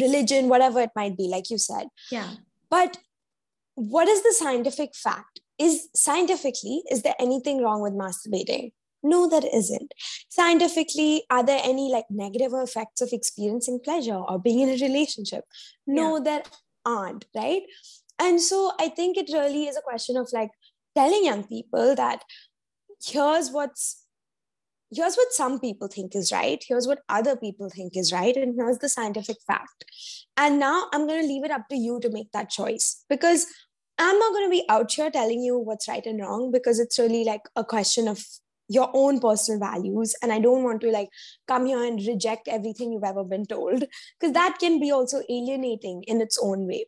religion 0.00 0.48
whatever 0.48 0.80
it 0.80 0.90
might 0.96 1.16
be 1.16 1.28
like 1.28 1.50
you 1.50 1.58
said. 1.58 1.88
Yeah. 2.10 2.30
But 2.70 2.96
what 3.74 4.08
is 4.08 4.22
the 4.22 4.32
scientific 4.32 4.94
fact? 4.94 5.40
Is 5.58 5.88
scientifically 5.94 6.82
is 6.90 7.02
there 7.02 7.14
anything 7.18 7.62
wrong 7.62 7.82
with 7.82 7.92
masturbating? 7.92 8.72
No 9.02 9.28
there 9.28 9.42
isn't. 9.52 9.92
Scientifically 10.30 11.24
are 11.30 11.44
there 11.44 11.60
any 11.62 11.92
like 11.92 12.06
negative 12.08 12.52
effects 12.54 13.02
of 13.02 13.10
experiencing 13.12 13.80
pleasure 13.84 14.16
or 14.16 14.38
being 14.38 14.60
in 14.60 14.70
a 14.70 14.82
relationship? 14.82 15.44
No 15.86 16.16
yeah. 16.16 16.22
there 16.24 16.42
aren't 16.86 17.26
right 17.34 17.62
and 18.18 18.40
so 18.40 18.72
i 18.78 18.88
think 18.88 19.16
it 19.16 19.30
really 19.32 19.64
is 19.66 19.76
a 19.76 19.82
question 19.82 20.16
of 20.16 20.28
like 20.32 20.50
telling 20.96 21.24
young 21.24 21.44
people 21.44 21.94
that 21.94 22.22
here's 23.04 23.50
what's 23.50 24.04
here's 24.90 25.16
what 25.16 25.32
some 25.32 25.58
people 25.58 25.88
think 25.88 26.14
is 26.14 26.30
right 26.32 26.64
here's 26.68 26.86
what 26.86 27.00
other 27.08 27.36
people 27.36 27.68
think 27.68 27.96
is 27.96 28.12
right 28.12 28.36
and 28.36 28.54
here's 28.56 28.78
the 28.78 28.88
scientific 28.88 29.36
fact. 29.46 29.84
And 30.36 30.58
now 30.58 30.88
i'm 30.92 31.06
going 31.06 31.22
to 31.22 31.26
leave 31.26 31.44
it 31.44 31.50
up 31.50 31.68
to 31.70 31.76
you 31.76 32.00
to 32.00 32.10
make 32.10 32.30
that 32.32 32.50
choice 32.50 33.04
because 33.08 33.46
i'm 33.98 34.18
not 34.18 34.32
going 34.32 34.46
to 34.46 34.50
be 34.50 34.64
out 34.68 34.92
here 34.92 35.10
telling 35.10 35.42
you 35.42 35.58
what's 35.58 35.88
right 35.88 36.06
and 36.06 36.20
wrong 36.20 36.50
because 36.52 36.78
it's 36.78 36.98
really 36.98 37.24
like 37.24 37.42
a 37.56 37.64
question 37.64 38.08
of 38.08 38.24
your 38.68 38.90
own 38.94 39.20
personal 39.20 39.60
values. 39.60 40.14
And 40.22 40.32
i 40.32 40.38
don't 40.38 40.64
want 40.64 40.80
to 40.82 40.90
like 40.90 41.08
come 41.48 41.66
here 41.66 41.84
and 41.84 42.00
reject 42.06 42.48
everything 42.48 42.92
you've 42.92 43.04
ever 43.04 43.24
been 43.24 43.46
told 43.46 43.84
because 44.18 44.32
that 44.34 44.58
can 44.58 44.80
be 44.80 44.90
also 44.90 45.22
alienating 45.28 46.02
in 46.04 46.20
its 46.20 46.38
own 46.40 46.66
way 46.66 46.86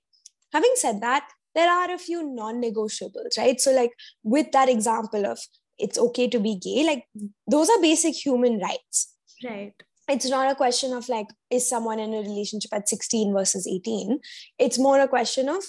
Having 0.53 0.73
said 0.76 1.00
that, 1.00 1.29
there 1.55 1.71
are 1.71 1.91
a 1.91 1.99
few 1.99 2.23
non 2.23 2.62
negotiables, 2.62 3.38
right? 3.38 3.61
So, 3.61 3.73
like 3.73 3.93
with 4.23 4.53
that 4.53 4.69
example 4.69 5.26
of 5.26 5.38
it's 5.79 5.99
okay 5.99 6.29
to 6.29 6.38
be 6.38 6.57
gay, 6.57 6.85
like 6.85 7.05
those 7.50 7.69
are 7.71 7.81
basic 7.81 8.15
human 8.15 8.59
rights. 8.59 9.15
Right. 9.45 9.75
It's 10.09 10.29
not 10.29 10.50
a 10.50 10.55
question 10.55 10.93
of 10.93 11.09
like, 11.09 11.26
is 11.50 11.69
someone 11.69 11.99
in 11.99 12.15
a 12.15 12.19
relationship 12.19 12.73
at 12.73 12.88
16 12.88 13.33
versus 13.33 13.67
18? 13.67 14.21
It's 14.59 14.79
more 14.79 15.00
a 15.00 15.09
question 15.09 15.49
of, 15.49 15.65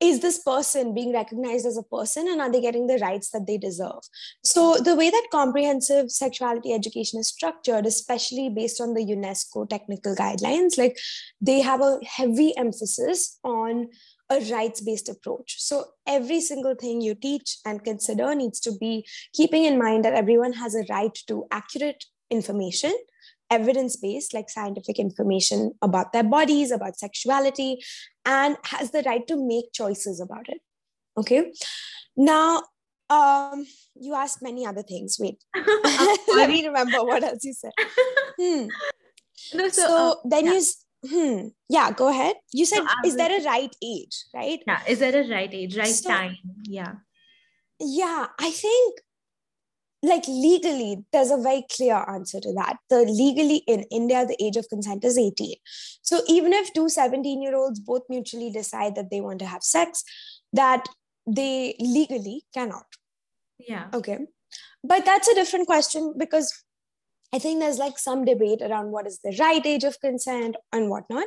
is 0.00 0.20
this 0.20 0.42
person 0.42 0.94
being 0.94 1.12
recognized 1.12 1.66
as 1.66 1.78
a 1.78 1.82
person 1.82 2.28
and 2.28 2.40
are 2.40 2.52
they 2.52 2.60
getting 2.60 2.86
the 2.86 2.98
rights 2.98 3.30
that 3.30 3.46
they 3.46 3.56
deserve? 3.56 4.00
So 4.44 4.76
the 4.76 4.94
way 4.94 5.08
that 5.08 5.28
comprehensive 5.32 6.10
sexuality 6.10 6.72
education 6.72 7.18
is 7.18 7.28
structured 7.28 7.86
especially 7.86 8.50
based 8.50 8.80
on 8.80 8.94
the 8.94 9.04
unesco 9.04 9.68
technical 9.68 10.14
guidelines 10.14 10.76
like 10.76 10.98
they 11.40 11.60
have 11.60 11.80
a 11.80 11.98
heavy 12.04 12.56
emphasis 12.56 13.38
on 13.42 13.88
a 14.28 14.40
rights 14.50 14.80
based 14.80 15.08
approach. 15.08 15.56
So 15.58 15.84
every 16.06 16.40
single 16.40 16.74
thing 16.74 17.00
you 17.00 17.14
teach 17.14 17.58
and 17.64 17.82
consider 17.84 18.34
needs 18.34 18.60
to 18.60 18.72
be 18.78 19.06
keeping 19.32 19.64
in 19.64 19.78
mind 19.78 20.04
that 20.04 20.14
everyone 20.14 20.52
has 20.54 20.74
a 20.74 20.84
right 20.90 21.16
to 21.28 21.46
accurate 21.50 22.04
information 22.30 22.92
evidence 23.50 23.96
based, 23.96 24.34
like 24.34 24.50
scientific 24.50 24.98
information 24.98 25.72
about 25.82 26.12
their 26.12 26.24
bodies, 26.24 26.70
about 26.70 26.98
sexuality, 26.98 27.78
and 28.24 28.56
has 28.64 28.90
the 28.90 29.02
right 29.06 29.26
to 29.26 29.36
make 29.36 29.72
choices 29.72 30.20
about 30.20 30.48
it. 30.48 30.60
Okay. 31.16 31.52
Now, 32.16 32.62
um, 33.08 33.66
you 33.94 34.14
asked 34.14 34.42
many 34.42 34.66
other 34.66 34.82
things. 34.82 35.16
Wait, 35.20 35.42
let 35.54 36.50
me 36.50 36.66
remember 36.66 37.04
what 37.04 37.22
else 37.22 37.44
you 37.44 37.52
said. 37.54 37.72
Hmm. 38.38 38.66
No, 39.54 39.68
so, 39.68 39.82
so 39.82 40.10
uh, 40.10 40.14
then 40.24 40.46
yeah. 40.46 40.52
you 40.52 40.62
hmm 41.08 41.48
yeah 41.68 41.90
go 41.92 42.08
ahead 42.08 42.34
you 42.52 42.64
said 42.64 42.80
so 42.80 42.86
is 43.04 43.16
there 43.16 43.40
a 43.40 43.44
right 43.44 43.74
age 43.82 44.24
right 44.34 44.62
yeah 44.66 44.80
is 44.88 44.98
there 44.98 45.14
a 45.14 45.28
right 45.28 45.52
age 45.52 45.76
right 45.76 45.94
so, 45.94 46.08
time 46.08 46.36
yeah 46.64 46.94
yeah 47.78 48.26
i 48.40 48.50
think 48.50 49.00
like 50.06 50.26
legally 50.28 51.04
there's 51.12 51.30
a 51.30 51.36
very 51.36 51.64
clear 51.74 52.04
answer 52.08 52.40
to 52.40 52.52
that. 52.54 52.76
The 52.90 53.00
legally 53.04 53.62
in 53.74 53.82
india 53.90 54.24
the 54.26 54.36
age 54.42 54.56
of 54.56 54.68
consent 54.68 55.04
is 55.04 55.18
18 55.18 55.54
so 56.02 56.20
even 56.28 56.52
if 56.52 56.72
two 56.72 56.88
17 56.88 57.42
year 57.42 57.56
olds 57.56 57.80
both 57.80 58.02
mutually 58.08 58.50
decide 58.50 58.94
that 58.94 59.10
they 59.10 59.20
want 59.20 59.40
to 59.40 59.46
have 59.46 59.62
sex 59.62 60.04
that 60.52 60.88
they 61.26 61.74
legally 61.80 62.44
cannot. 62.54 62.86
Yeah. 63.58 63.86
Okay. 63.92 64.18
But 64.84 65.04
that's 65.04 65.28
a 65.28 65.34
different 65.34 65.66
question 65.66 66.14
because 66.16 66.54
I 67.34 67.38
think 67.38 67.60
there's 67.60 67.78
like 67.78 67.98
some 67.98 68.24
debate 68.24 68.62
around 68.62 68.92
what 68.92 69.06
is 69.06 69.18
the 69.22 69.36
right 69.38 69.64
age 69.66 69.84
of 69.84 70.00
consent 70.00 70.56
and 70.72 70.88
whatnot. 70.88 71.26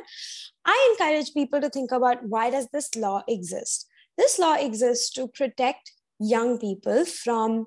I 0.64 0.96
encourage 0.98 1.34
people 1.34 1.60
to 1.60 1.68
think 1.68 1.92
about 1.92 2.24
why 2.24 2.50
does 2.50 2.68
this 2.72 2.94
law 2.96 3.22
exist? 3.28 3.86
This 4.16 4.38
law 4.38 4.54
exists 4.54 5.10
to 5.12 5.28
protect 5.28 5.92
young 6.18 6.58
people 6.58 7.04
from 7.04 7.66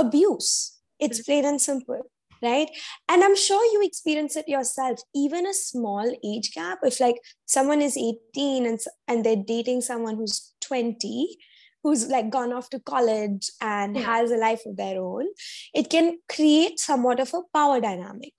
abuse. 0.00 0.78
It's 0.98 1.20
mm-hmm. 1.20 1.32
plain 1.32 1.44
and 1.44 1.60
simple, 1.60 2.02
right? 2.42 2.68
And 3.08 3.22
I'm 3.24 3.36
sure 3.36 3.64
you 3.72 3.82
experience 3.82 4.36
it 4.36 4.48
yourself. 4.48 5.00
Even 5.14 5.46
a 5.46 5.54
small 5.54 6.12
age 6.24 6.52
gap, 6.54 6.78
if 6.82 7.00
like 7.00 7.16
someone 7.46 7.82
is 7.82 7.96
18 7.96 8.66
and, 8.66 8.78
and 9.08 9.24
they're 9.24 9.44
dating 9.46 9.82
someone 9.82 10.16
who's 10.16 10.52
20, 10.62 11.36
who's 11.82 12.08
like 12.08 12.30
gone 12.30 12.52
off 12.52 12.68
to 12.70 12.80
college 12.80 13.50
and 13.60 13.96
yeah. 13.96 14.02
has 14.02 14.30
a 14.30 14.36
life 14.36 14.62
of 14.66 14.76
their 14.76 15.00
own, 15.00 15.26
it 15.74 15.90
can 15.90 16.18
create 16.28 16.78
somewhat 16.78 17.20
of 17.20 17.32
a 17.34 17.42
power 17.54 17.80
dynamic. 17.80 18.34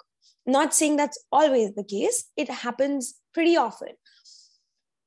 Not 0.46 0.74
saying 0.74 0.98
that's 0.98 1.24
always 1.32 1.74
the 1.76 1.84
case, 1.84 2.26
it 2.36 2.50
happens 2.50 3.16
pretty 3.34 3.56
often 3.56 3.90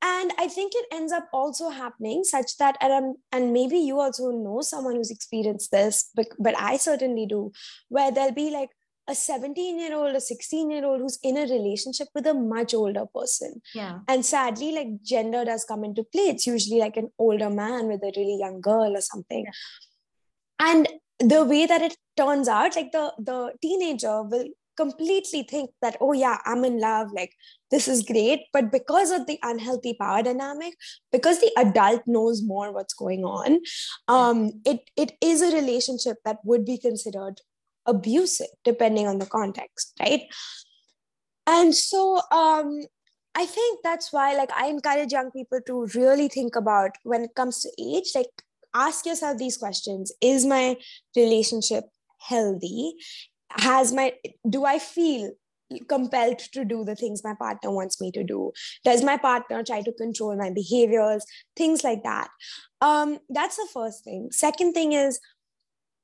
and 0.07 0.31
i 0.37 0.47
think 0.47 0.73
it 0.75 0.85
ends 0.91 1.11
up 1.17 1.27
also 1.33 1.69
happening 1.69 2.23
such 2.23 2.57
that 2.57 2.77
and, 2.81 3.15
and 3.31 3.53
maybe 3.53 3.77
you 3.77 3.99
also 3.99 4.31
know 4.31 4.61
someone 4.61 4.95
who's 4.95 5.11
experienced 5.11 5.71
this 5.71 6.09
but, 6.15 6.27
but 6.39 6.57
i 6.57 6.77
certainly 6.77 7.25
do 7.25 7.51
where 7.89 8.11
there'll 8.11 8.39
be 8.39 8.49
like 8.51 8.69
a 9.07 9.15
17 9.15 9.79
year 9.79 9.95
old 9.95 10.15
a 10.15 10.21
16 10.21 10.71
year 10.71 10.85
old 10.85 10.99
who's 10.99 11.19
in 11.23 11.37
a 11.37 11.41
relationship 11.41 12.07
with 12.15 12.25
a 12.25 12.33
much 12.33 12.73
older 12.73 13.05
person. 13.05 13.61
Yeah. 13.73 13.99
And 14.07 14.25
sadly 14.25 14.71
like 14.71 15.03
gender 15.03 15.45
does 15.45 15.63
come 15.63 15.83
into 15.83 16.03
play. 16.03 16.23
It's 16.23 16.47
usually 16.47 16.79
like 16.79 16.97
an 16.97 17.11
older 17.19 17.49
man 17.49 17.87
with 17.87 18.01
a 18.03 18.11
really 18.17 18.37
young 18.39 18.61
girl 18.61 18.97
or 18.97 19.01
something. 19.01 19.45
Yeah. 19.45 20.71
and 20.71 20.87
the 21.19 21.45
way 21.45 21.65
that 21.65 21.81
it 21.81 21.95
turns 22.17 22.47
out 22.47 22.75
like 22.75 22.91
the 22.91 23.13
the 23.19 23.53
teenager 23.61 24.23
will 24.23 24.47
completely 24.77 25.43
think 25.43 25.71
that 25.81 25.97
oh 26.01 26.13
yeah 26.13 26.37
i'm 26.45 26.65
in 26.65 26.79
love 26.79 27.11
like 27.13 27.33
this 27.71 27.87
is 27.87 28.03
great. 28.03 28.41
But 28.53 28.71
because 28.71 29.11
of 29.11 29.25
the 29.25 29.39
unhealthy 29.41 29.95
power 29.99 30.21
dynamic 30.21 30.75
because 31.11 31.39
the 31.39 31.51
adult 31.57 32.03
knows 32.05 32.41
more 32.43 32.71
what's 32.71 32.93
going 32.93 33.25
on 33.25 33.59
um 34.07 34.51
it 34.65 34.89
it 34.95 35.13
is 35.21 35.41
a 35.41 35.53
relationship 35.55 36.17
that 36.25 36.37
would 36.43 36.65
be 36.65 36.77
considered 36.77 37.41
abusive 37.85 38.53
depending 38.63 39.07
on 39.07 39.19
the 39.19 39.25
context 39.25 39.93
right? 39.99 40.21
And 41.47 41.75
so 41.75 42.21
um 42.31 42.81
i 43.37 43.45
think 43.45 43.79
that's 43.83 44.13
why 44.13 44.33
like 44.35 44.51
i 44.55 44.67
encourage 44.67 45.11
young 45.11 45.29
people 45.31 45.59
to 45.67 45.85
really 45.93 46.27
think 46.29 46.55
about 46.55 46.91
when 47.03 47.23
it 47.23 47.35
comes 47.35 47.61
to 47.61 47.69
age 47.77 48.11
like 48.15 48.45
ask 48.75 49.05
yourself 49.05 49.37
these 49.37 49.57
questions. 49.57 50.11
Is 50.21 50.45
my 50.45 50.77
relationship 51.15 51.85
healthy 52.19 52.95
has 53.57 53.91
my 53.93 54.13
do 54.49 54.65
i 54.65 54.79
feel 54.79 55.31
compelled 55.89 56.39
to 56.39 56.63
do 56.63 56.83
the 56.83 56.95
things 56.95 57.23
my 57.23 57.33
partner 57.33 57.71
wants 57.71 57.99
me 57.99 58.11
to 58.11 58.23
do? 58.23 58.51
Does 58.83 59.03
my 59.03 59.17
partner 59.17 59.63
try 59.63 59.81
to 59.81 59.91
control 59.93 60.35
my 60.35 60.51
behaviors? 60.51 61.25
Things 61.55 61.83
like 61.83 62.03
that. 62.03 62.29
Um 62.81 63.19
that's 63.29 63.57
the 63.57 63.67
first 63.73 64.03
thing. 64.03 64.29
Second 64.31 64.73
thing 64.73 64.93
is 64.93 65.19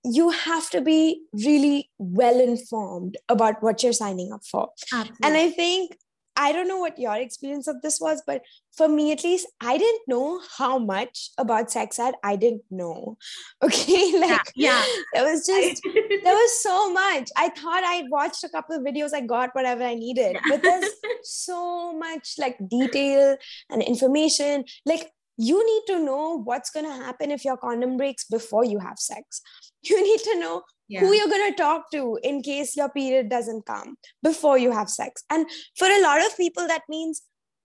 you 0.04 0.32
have 0.32 0.70
to 0.72 0.82
be 0.82 1.24
really 1.32 1.90
well 2.00 2.40
informed 2.40 3.18
about 3.30 3.62
what 3.62 3.84
you're 3.84 3.94
signing 3.94 4.32
up 4.34 4.42
for. 4.44 4.70
Absolutely. 4.92 5.18
and 5.24 5.38
i 5.38 5.50
think 5.52 5.96
I 6.36 6.52
don't 6.52 6.68
know 6.68 6.80
what 6.80 6.98
your 6.98 7.16
experience 7.16 7.68
of 7.68 7.82
this 7.82 8.00
was, 8.00 8.22
but 8.26 8.42
for 8.76 8.88
me 8.88 9.12
at 9.12 9.24
least, 9.24 9.48
I 9.60 9.78
didn't 9.78 10.02
know 10.08 10.42
how 10.58 10.80
much 10.80 11.30
about 11.38 11.72
sex 11.72 12.00
ed 12.00 12.16
I 12.24 12.36
didn't 12.36 12.64
know. 12.72 13.18
Okay. 13.64 14.20
Like 14.20 14.52
yeah, 14.56 14.84
yeah. 15.14 15.24
was 15.24 15.46
just 15.46 15.82
there 16.24 16.34
was 16.34 16.64
so 16.64 16.92
much. 16.92 17.30
I 17.38 17.50
thought 17.50 17.84
I 17.84 18.04
watched 18.10 18.44
a 18.44 18.50
couple 18.50 18.76
of 18.76 18.84
videos, 18.84 19.14
I 19.14 19.22
got 19.22 19.54
whatever 19.54 19.84
I 19.84 19.94
needed. 19.94 20.38
But 20.48 20.64
there's 20.64 20.90
so 21.24 21.94
much 21.94 22.36
like 22.38 22.58
detail 22.70 23.38
and 23.70 23.82
information. 23.82 24.66
Like 24.86 25.12
you 25.38 25.66
need 25.66 25.94
to 25.94 26.04
know 26.04 26.42
what's 26.44 26.70
gonna 26.70 26.96
happen 26.96 27.32
if 27.32 27.46
your 27.46 27.58
condom 27.58 27.98
breaks 27.98 28.26
before 28.26 28.66
you 28.66 28.80
have 28.80 29.00
sex. 29.00 29.42
You 29.84 30.02
need 30.04 30.20
to 30.20 30.40
know 30.40 30.64
yeah. 30.92 31.00
who 31.00 31.14
you're 31.14 31.30
going 31.30 31.50
to 31.50 31.58
talk 31.58 31.90
to 31.92 32.20
in 32.22 32.42
case 32.42 32.76
your 32.76 32.90
period 32.90 33.30
doesn't 33.30 33.66
come 33.66 33.96
before 34.22 34.58
you 34.58 34.72
have 34.72 34.90
sex. 34.90 35.24
And 35.30 35.46
for 35.78 35.88
a 35.88 36.02
lot 36.02 36.26
of 36.26 36.36
people 36.36 36.68
that 36.68 36.82
means 36.90 37.22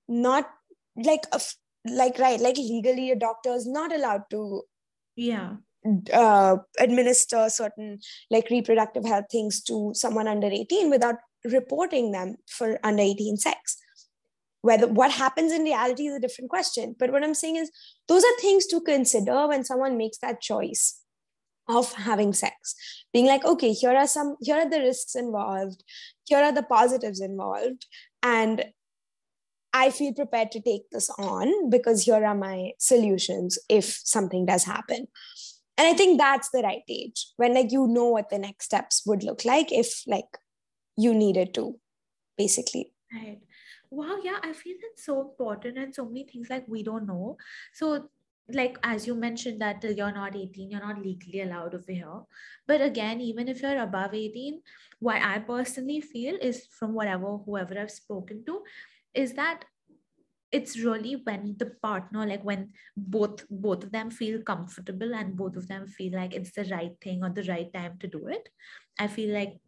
not 0.08 0.48
like 0.96 1.24
like 1.88 2.18
right 2.18 2.40
like 2.40 2.56
legally 2.56 3.10
a 3.10 3.16
doctor 3.16 3.52
is 3.52 3.66
not 3.66 3.94
allowed 3.94 4.22
to 4.30 4.62
yeah. 5.16 5.54
uh, 6.12 6.56
administer 6.78 7.48
certain 7.48 7.98
like 8.30 8.48
reproductive 8.50 9.04
health 9.04 9.26
things 9.30 9.62
to 9.62 9.90
someone 9.94 10.28
under 10.28 10.46
18 10.46 10.88
without 10.88 11.16
reporting 11.44 12.12
them 12.12 12.36
for 12.48 12.78
under 12.84 13.02
18 13.02 13.36
sex. 13.38 13.76
Whether 14.62 14.86
what 14.86 15.12
happens 15.12 15.52
in 15.52 15.62
reality 15.62 16.06
is 16.06 16.14
a 16.14 16.20
different 16.20 16.50
question. 16.50 16.94
But 16.96 17.10
what 17.10 17.24
i'm 17.24 17.34
saying 17.34 17.56
is 17.56 17.72
those 18.06 18.22
are 18.22 18.40
things 18.40 18.66
to 18.66 18.80
consider 18.80 19.48
when 19.48 19.64
someone 19.64 19.96
makes 19.96 20.18
that 20.18 20.40
choice 20.40 21.00
of 21.68 21.92
having 21.94 22.32
sex. 22.32 22.74
Being 23.12 23.26
like 23.26 23.44
okay 23.44 23.72
here 23.72 23.96
are 23.96 24.06
some 24.06 24.36
here 24.40 24.56
are 24.56 24.68
the 24.68 24.80
risks 24.80 25.14
involved 25.14 25.82
here 26.26 26.38
are 26.38 26.52
the 26.52 26.62
positives 26.62 27.20
involved 27.20 27.86
and 28.22 28.64
i 29.72 29.90
feel 29.90 30.12
prepared 30.12 30.50
to 30.52 30.60
take 30.60 30.88
this 30.90 31.08
on 31.18 31.70
because 31.70 32.02
here 32.02 32.24
are 32.24 32.34
my 32.34 32.72
solutions 32.78 33.58
if 33.68 34.00
something 34.04 34.46
does 34.46 34.64
happen. 34.64 35.06
And 35.78 35.86
i 35.88 35.94
think 35.94 36.18
that's 36.18 36.50
the 36.50 36.62
right 36.62 36.82
age 36.88 37.26
when 37.36 37.54
like 37.54 37.72
you 37.72 37.86
know 37.86 38.08
what 38.08 38.30
the 38.30 38.38
next 38.38 38.66
steps 38.66 39.02
would 39.06 39.22
look 39.22 39.44
like 39.44 39.72
if 39.72 40.02
like 40.06 40.38
you 40.96 41.14
needed 41.14 41.54
to 41.54 41.78
basically. 42.38 42.92
Right. 43.12 43.40
Wow 43.90 44.16
yeah 44.22 44.38
i 44.42 44.52
feel 44.52 44.76
that's 44.82 45.04
so 45.06 45.20
important 45.20 45.78
and 45.78 45.94
so 45.94 46.04
many 46.06 46.24
things 46.24 46.48
like 46.50 46.66
we 46.66 46.82
don't 46.82 47.06
know. 47.06 47.36
So 47.74 48.08
like 48.48 48.78
as 48.82 49.06
you 49.06 49.14
mentioned 49.14 49.60
that 49.60 49.80
till 49.80 49.92
you're 49.92 50.12
not 50.12 50.36
18 50.36 50.70
you're 50.70 50.80
not 50.80 51.02
legally 51.02 51.40
allowed 51.40 51.74
over 51.74 51.92
here 51.92 52.20
but 52.66 52.80
again 52.80 53.20
even 53.20 53.48
if 53.48 53.60
you're 53.60 53.82
above 53.82 54.14
18 54.14 54.60
what 55.00 55.20
i 55.20 55.38
personally 55.38 56.00
feel 56.00 56.36
is 56.40 56.66
from 56.78 56.94
whatever 56.94 57.38
whoever 57.38 57.78
i've 57.78 57.90
spoken 57.90 58.44
to 58.44 58.62
is 59.14 59.32
that 59.32 59.64
it's 60.52 60.78
really 60.78 61.16
when 61.24 61.56
the 61.58 61.66
partner 61.82 62.24
like 62.24 62.44
when 62.44 62.70
both 62.96 63.44
both 63.50 63.82
of 63.82 63.90
them 63.90 64.10
feel 64.10 64.40
comfortable 64.42 65.14
and 65.14 65.36
both 65.36 65.56
of 65.56 65.66
them 65.66 65.86
feel 65.88 66.12
like 66.14 66.32
it's 66.32 66.52
the 66.52 66.64
right 66.70 66.92
thing 67.02 67.24
or 67.24 67.30
the 67.30 67.42
right 67.44 67.72
time 67.72 67.98
to 67.98 68.06
do 68.06 68.28
it 68.28 68.48
i 68.98 69.08
feel 69.08 69.34
like 69.34 69.58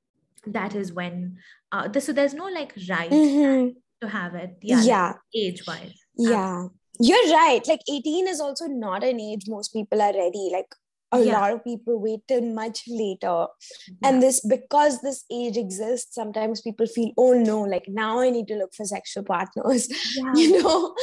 that 0.46 0.76
is 0.76 0.92
when 0.92 1.36
uh 1.72 1.88
the, 1.88 2.00
so 2.00 2.12
there's 2.12 2.34
no 2.34 2.46
like 2.46 2.72
right 2.88 3.10
mm-hmm. 3.10 3.70
to 4.00 4.08
have 4.08 4.34
it 4.36 4.56
yeah, 4.62 4.82
yeah. 4.82 5.12
Age 5.34 5.66
wise 5.66 5.98
yeah 6.16 6.60
um, 6.60 6.77
you're 7.00 7.32
right. 7.32 7.66
Like 7.66 7.80
18 7.90 8.28
is 8.28 8.40
also 8.40 8.66
not 8.66 9.04
an 9.04 9.20
age 9.20 9.44
most 9.48 9.72
people 9.72 10.00
are 10.00 10.12
ready. 10.12 10.50
Like 10.52 10.74
a 11.12 11.20
yeah. 11.20 11.40
lot 11.40 11.52
of 11.52 11.64
people 11.64 11.98
wait 12.00 12.20
till 12.28 12.42
much 12.42 12.82
later 12.86 13.46
yeah. 13.86 14.08
and 14.08 14.22
this 14.22 14.40
because 14.46 15.00
this 15.00 15.24
age 15.32 15.56
exists 15.56 16.14
sometimes 16.14 16.60
people 16.60 16.86
feel 16.86 17.10
oh 17.16 17.32
no 17.32 17.62
like 17.62 17.84
now 17.88 18.20
i 18.20 18.28
need 18.28 18.46
to 18.46 18.54
look 18.54 18.74
for 18.74 18.84
sexual 18.84 19.22
partners 19.22 19.88
yeah. 20.16 20.32
you 20.34 20.62
know 20.62 20.94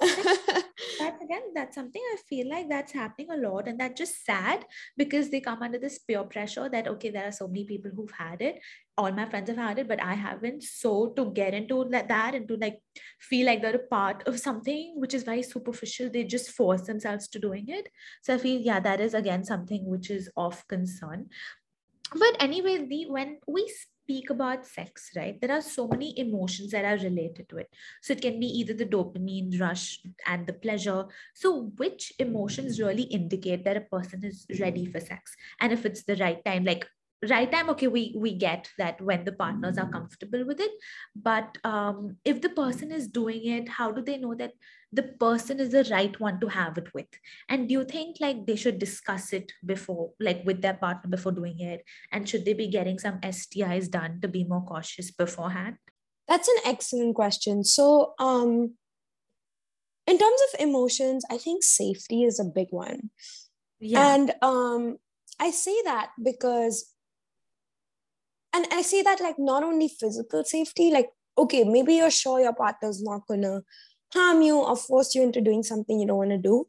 that's 0.00 1.22
again 1.22 1.42
that's 1.54 1.74
something 1.74 2.02
i 2.12 2.16
feel 2.28 2.48
like 2.48 2.68
that's 2.68 2.92
happening 2.92 3.30
a 3.30 3.36
lot 3.36 3.68
and 3.68 3.80
that's 3.80 3.98
just 3.98 4.24
sad 4.24 4.64
because 4.96 5.30
they 5.30 5.40
come 5.40 5.62
under 5.62 5.78
this 5.78 5.98
peer 6.00 6.24
pressure 6.24 6.68
that 6.68 6.86
okay 6.86 7.10
there 7.10 7.26
are 7.26 7.32
so 7.32 7.48
many 7.48 7.64
people 7.64 7.90
who've 7.94 8.12
had 8.18 8.42
it 8.42 8.60
all 8.98 9.10
my 9.10 9.24
friends 9.24 9.48
have 9.48 9.56
had 9.56 9.78
it 9.78 9.88
but 9.88 10.02
i 10.02 10.14
haven't. 10.14 10.62
So 10.62 11.12
to 11.16 11.30
get 11.32 11.54
into 11.54 11.84
that, 11.90 12.34
and 12.34 12.46
to 12.48 12.56
like 12.56 12.80
feel 13.18 13.46
like 13.46 13.62
they're 13.62 13.76
a 13.76 13.86
part 13.86 14.26
of 14.26 14.38
something 14.38 14.94
which 14.96 15.14
is 15.14 15.22
very 15.22 15.42
superficial 15.42 16.10
they 16.10 16.24
just 16.24 16.50
force 16.50 16.82
themselves 16.82 17.28
to 17.28 17.38
doing 17.38 17.66
it. 17.68 17.88
So 18.22 18.34
i 18.34 18.38
feel 18.38 18.60
yeah 18.60 18.80
that 18.80 19.00
is 19.00 19.14
again 19.14 19.44
something 19.44 19.86
which 19.86 20.10
is 20.10 20.30
of 20.36 20.66
concern. 20.68 21.26
But 22.12 22.36
anyway 22.40 22.86
the 22.86 23.06
when 23.08 23.38
we 23.46 23.72
speak 24.04 24.30
about 24.30 24.66
sex 24.66 25.10
right 25.16 25.40
there 25.40 25.52
are 25.52 25.62
so 25.62 25.86
many 25.86 26.18
emotions 26.18 26.72
that 26.72 26.84
are 26.84 27.02
related 27.02 27.48
to 27.48 27.58
it. 27.58 27.68
So 28.02 28.12
it 28.12 28.20
can 28.20 28.38
be 28.38 28.46
either 28.46 28.74
the 28.74 28.84
dopamine 28.84 29.58
rush 29.58 30.00
and 30.26 30.46
the 30.46 30.52
pleasure. 30.52 31.06
So 31.34 31.72
which 31.76 32.12
emotions 32.18 32.80
really 32.80 33.04
indicate 33.04 33.64
that 33.64 33.76
a 33.76 33.80
person 33.80 34.24
is 34.24 34.46
ready 34.60 34.84
for 34.84 35.00
sex? 35.00 35.34
And 35.60 35.72
if 35.72 35.86
it's 35.86 36.02
the 36.02 36.16
right 36.16 36.44
time 36.44 36.64
like 36.64 36.86
right 37.30 37.50
time 37.50 37.70
okay 37.70 37.86
we 37.86 38.14
we 38.16 38.34
get 38.34 38.68
that 38.78 39.00
when 39.00 39.24
the 39.24 39.32
partners 39.32 39.78
are 39.78 39.88
comfortable 39.88 40.44
with 40.44 40.60
it. 40.60 40.72
But 41.14 41.58
um, 41.64 42.16
if 42.24 42.40
the 42.40 42.48
person 42.48 42.90
is 42.90 43.06
doing 43.06 43.46
it 43.46 43.68
how 43.68 43.92
do 43.92 44.02
they 44.02 44.18
know 44.18 44.34
that 44.34 44.52
the 44.92 45.04
person 45.04 45.60
is 45.60 45.70
the 45.70 45.88
right 45.90 46.18
one 46.20 46.40
to 46.40 46.48
have 46.48 46.76
it 46.78 46.92
with? 46.92 47.06
And 47.48 47.68
do 47.68 47.72
you 47.72 47.84
think 47.84 48.16
like 48.20 48.46
they 48.46 48.56
should 48.56 48.78
discuss 48.78 49.32
it 49.32 49.52
before 49.64 50.10
like 50.20 50.42
with 50.44 50.62
their 50.62 50.74
partner 50.74 51.08
before 51.08 51.32
doing 51.32 51.60
it? 51.60 51.84
And 52.10 52.28
should 52.28 52.44
they 52.44 52.54
be 52.54 52.68
getting 52.68 52.98
some 52.98 53.20
stis 53.20 53.88
done 53.88 54.20
to 54.20 54.28
be 54.28 54.44
more 54.44 54.64
cautious 54.64 55.10
beforehand? 55.10 55.76
That's 56.28 56.48
an 56.48 56.56
excellent 56.66 57.14
question. 57.14 57.64
So 57.64 58.14
um 58.18 58.74
in 60.04 60.18
terms 60.18 60.40
of 60.52 60.60
emotions 60.60 61.24
i 61.30 61.38
think 61.38 61.62
safety 61.62 62.24
is 62.24 62.40
a 62.40 62.44
big 62.44 62.66
one. 62.70 63.10
Yeah. 63.78 64.14
and 64.14 64.34
um 64.42 64.98
I 65.40 65.50
say 65.50 65.74
that 65.84 66.10
because 66.22 66.91
and 68.54 68.66
i 68.72 68.82
say 68.82 69.02
that 69.02 69.20
like 69.20 69.38
not 69.38 69.62
only 69.62 69.88
physical 69.88 70.44
safety 70.44 70.90
like 70.90 71.10
okay 71.38 71.64
maybe 71.64 71.94
you're 71.94 72.10
sure 72.10 72.40
your 72.40 72.54
partner's 72.54 73.02
not 73.02 73.26
gonna 73.26 73.60
harm 74.12 74.42
you 74.42 74.58
or 74.58 74.76
force 74.76 75.14
you 75.14 75.22
into 75.22 75.40
doing 75.40 75.62
something 75.62 75.98
you 75.98 76.06
don't 76.06 76.18
want 76.18 76.30
to 76.30 76.38
do. 76.38 76.66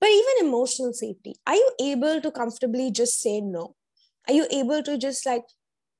But 0.00 0.10
even 0.10 0.48
emotional 0.48 0.92
safety 0.92 1.34
are 1.46 1.56
you 1.56 1.70
able 1.80 2.20
to 2.20 2.30
comfortably 2.30 2.90
just 2.90 3.20
say 3.20 3.40
no? 3.40 3.74
Are 4.28 4.34
you 4.34 4.46
able 4.50 4.82
to 4.82 4.96
just 4.96 5.26
like 5.26 5.44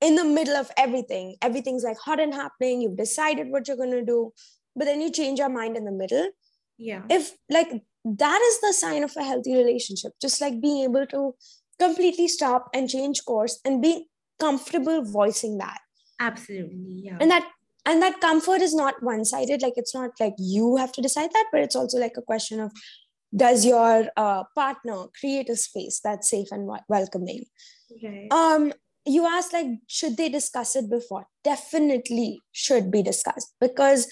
in 0.00 0.14
the 0.14 0.24
middle 0.24 0.56
of 0.56 0.70
everything 0.76 1.34
everything's 1.42 1.82
like 1.82 1.98
hot 1.98 2.20
and 2.20 2.32
happening 2.32 2.80
you've 2.80 2.96
decided 2.96 3.48
what 3.48 3.66
you're 3.66 3.76
going 3.76 3.90
to 3.90 4.04
do 4.04 4.32
but 4.76 4.84
then 4.84 5.00
you 5.00 5.10
change 5.10 5.40
your 5.40 5.48
mind 5.48 5.76
in 5.76 5.84
the 5.84 5.90
middle? 5.90 6.30
Yeah. 6.76 7.02
If 7.10 7.32
like 7.50 7.82
that 8.04 8.40
is 8.40 8.60
the 8.60 8.72
sign 8.72 9.02
of 9.02 9.16
a 9.16 9.24
healthy 9.24 9.56
relationship 9.56 10.12
just 10.22 10.40
like 10.40 10.60
being 10.60 10.84
able 10.84 11.06
to 11.06 11.34
completely 11.80 12.28
stop 12.28 12.68
and 12.72 12.88
change 12.88 13.24
course 13.24 13.60
and 13.64 13.82
be 13.82 14.06
comfortable 14.38 15.02
voicing 15.02 15.58
that. 15.58 15.78
Absolutely 16.20 17.00
yeah. 17.04 17.18
And 17.20 17.30
that 17.30 17.48
and 17.86 18.02
that 18.02 18.20
comfort 18.20 18.60
is 18.60 18.74
not 18.74 19.02
one 19.02 19.24
sided 19.24 19.62
like 19.62 19.74
it's 19.76 19.94
not 19.94 20.10
like 20.20 20.34
you 20.38 20.76
have 20.76 20.92
to 20.92 21.00
decide 21.00 21.30
that 21.32 21.46
but 21.52 21.60
it's 21.62 21.76
also 21.76 21.98
like 21.98 22.16
a 22.16 22.22
question 22.22 22.60
of 22.60 22.72
does 23.34 23.64
your 23.64 24.08
uh, 24.16 24.44
partner 24.54 25.04
create 25.20 25.50
a 25.50 25.56
space 25.56 26.00
that's 26.02 26.30
safe 26.30 26.48
and 26.50 26.70
welcoming? 26.88 27.44
Right. 28.02 28.30
um 28.32 28.72
you 29.06 29.26
asked 29.26 29.54
like 29.54 29.66
should 29.86 30.16
they 30.16 30.28
discuss 30.28 30.76
it 30.76 30.90
before? 30.90 31.26
Definitely 31.44 32.40
should 32.52 32.90
be 32.90 33.02
discussed 33.02 33.54
because 33.60 34.06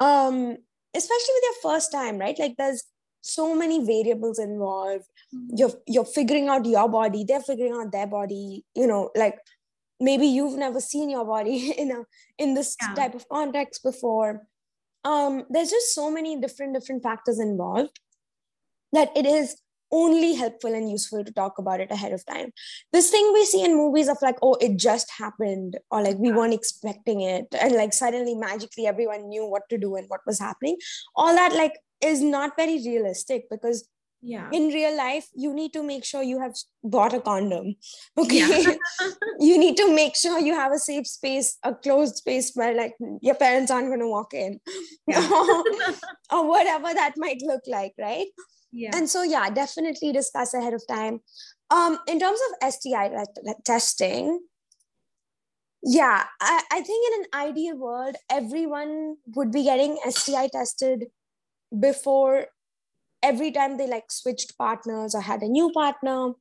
um 0.00 0.56
especially 0.94 1.34
with 1.36 1.44
your 1.44 1.72
first 1.72 1.92
time 1.92 2.18
right? 2.18 2.38
Like 2.38 2.56
there's 2.56 2.82
so 3.20 3.54
many 3.54 3.84
variables 3.84 4.38
involved. 4.38 5.04
Mm-hmm. 5.34 5.56
you're 5.56 5.72
you're 5.86 6.04
figuring 6.04 6.48
out 6.48 6.66
your 6.66 6.88
body 6.88 7.24
they're 7.26 7.40
figuring 7.40 7.72
out 7.72 7.90
their 7.90 8.06
body 8.06 8.64
you 8.74 8.86
know 8.86 9.10
like 9.16 9.38
maybe 10.02 10.26
you've 10.26 10.58
never 10.58 10.80
seen 10.80 11.08
your 11.08 11.24
body 11.24 11.70
in 11.78 11.90
a 11.90 12.04
in 12.38 12.54
this 12.54 12.76
yeah. 12.80 12.94
type 12.94 13.14
of 13.14 13.28
context 13.28 13.82
before 13.82 14.46
um 15.04 15.44
there's 15.50 15.70
just 15.70 15.94
so 15.94 16.10
many 16.10 16.40
different 16.40 16.74
different 16.74 17.02
factors 17.02 17.38
involved 17.38 17.98
that 18.92 19.10
it 19.16 19.26
is 19.26 19.56
only 19.92 20.34
helpful 20.34 20.74
and 20.74 20.90
useful 20.90 21.22
to 21.22 21.32
talk 21.32 21.58
about 21.58 21.80
it 21.80 21.90
ahead 21.90 22.12
of 22.12 22.24
time. 22.24 22.50
This 22.92 23.10
thing 23.10 23.30
we 23.32 23.44
see 23.44 23.62
in 23.62 23.76
movies 23.76 24.08
of 24.08 24.16
like, 24.22 24.36
oh, 24.42 24.54
it 24.54 24.78
just 24.78 25.10
happened, 25.18 25.78
or 25.90 26.02
like 26.02 26.16
we 26.18 26.32
weren't 26.32 26.54
expecting 26.54 27.20
it, 27.20 27.46
and 27.60 27.74
like 27.74 27.92
suddenly 27.92 28.34
magically 28.34 28.86
everyone 28.86 29.28
knew 29.28 29.46
what 29.46 29.68
to 29.68 29.78
do 29.78 29.96
and 29.96 30.08
what 30.08 30.22
was 30.26 30.38
happening. 30.38 30.78
All 31.14 31.34
that 31.34 31.52
like 31.52 31.78
is 32.00 32.22
not 32.22 32.56
very 32.56 32.78
realistic 32.78 33.44
because 33.50 33.86
yeah 34.22 34.48
in 34.52 34.68
real 34.68 34.96
life 34.96 35.28
you 35.34 35.52
need 35.52 35.72
to 35.72 35.82
make 35.82 36.04
sure 36.04 36.22
you 36.22 36.40
have 36.40 36.54
bought 36.84 37.12
a 37.12 37.20
condom 37.20 37.74
okay 38.18 38.38
yeah. 38.38 38.74
you 39.40 39.58
need 39.58 39.76
to 39.76 39.92
make 39.94 40.14
sure 40.14 40.38
you 40.38 40.54
have 40.54 40.72
a 40.72 40.78
safe 40.78 41.06
space 41.06 41.58
a 41.64 41.74
closed 41.74 42.16
space 42.16 42.52
where 42.54 42.74
like 42.74 42.94
your 43.20 43.34
parents 43.34 43.70
aren't 43.70 43.88
going 43.88 44.00
to 44.00 44.08
walk 44.08 44.32
in 44.32 44.60
yeah. 45.06 45.28
or 46.30 46.46
whatever 46.48 46.94
that 46.94 47.14
might 47.16 47.42
look 47.42 47.62
like 47.66 47.92
right 47.98 48.28
yeah. 48.72 48.90
And 48.94 49.08
so, 49.08 49.22
yeah, 49.22 49.50
definitely 49.50 50.12
discuss 50.12 50.54
ahead 50.54 50.72
of 50.72 50.82
time. 50.88 51.20
Um, 51.70 51.98
in 52.08 52.18
terms 52.18 52.40
of 52.48 52.72
STI 52.72 53.24
testing, 53.64 54.40
yeah, 55.82 56.24
I, 56.40 56.62
I 56.70 56.80
think 56.80 57.12
in 57.12 57.20
an 57.20 57.48
ideal 57.48 57.76
world, 57.76 58.16
everyone 58.30 59.16
would 59.34 59.52
be 59.52 59.64
getting 59.64 59.98
STI 60.08 60.48
tested 60.48 61.06
before 61.78 62.46
every 63.22 63.50
time 63.50 63.76
they 63.76 63.86
like 63.86 64.10
switched 64.10 64.56
partners 64.58 65.14
or 65.14 65.20
had 65.20 65.42
a 65.42 65.48
new 65.48 65.70
partner. 65.72 66.32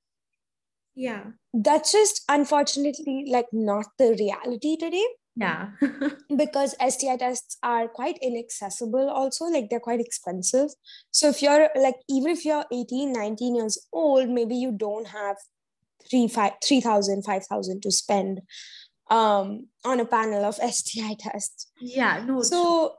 Yeah. 0.95 1.23
That's 1.53 1.91
just 1.91 2.23
unfortunately 2.27 3.25
like 3.29 3.47
not 3.51 3.85
the 3.97 4.15
reality 4.19 4.77
today 4.77 5.05
yeah 5.35 5.69
because 6.37 6.75
sti 6.89 7.15
tests 7.17 7.57
are 7.63 7.87
quite 7.87 8.17
inaccessible 8.21 9.09
also 9.09 9.45
like 9.45 9.69
they're 9.69 9.79
quite 9.79 10.01
expensive 10.01 10.69
so 11.11 11.29
if 11.29 11.41
you're 11.41 11.69
like 11.75 11.95
even 12.09 12.31
if 12.31 12.43
you're 12.43 12.65
18 12.71 13.13
19 13.13 13.55
years 13.55 13.77
old 13.93 14.29
maybe 14.29 14.55
you 14.55 14.71
don't 14.71 15.07
have 15.07 15.37
3 16.09 16.27
5 16.27 16.51
3000 16.65 17.23
5000 17.23 17.81
to 17.81 17.91
spend 17.91 18.41
um 19.09 19.67
on 19.85 19.99
a 19.99 20.05
panel 20.05 20.43
of 20.43 20.55
sti 20.71 21.15
tests 21.17 21.71
yeah 21.79 22.23
no 22.25 22.41
so 22.41 22.95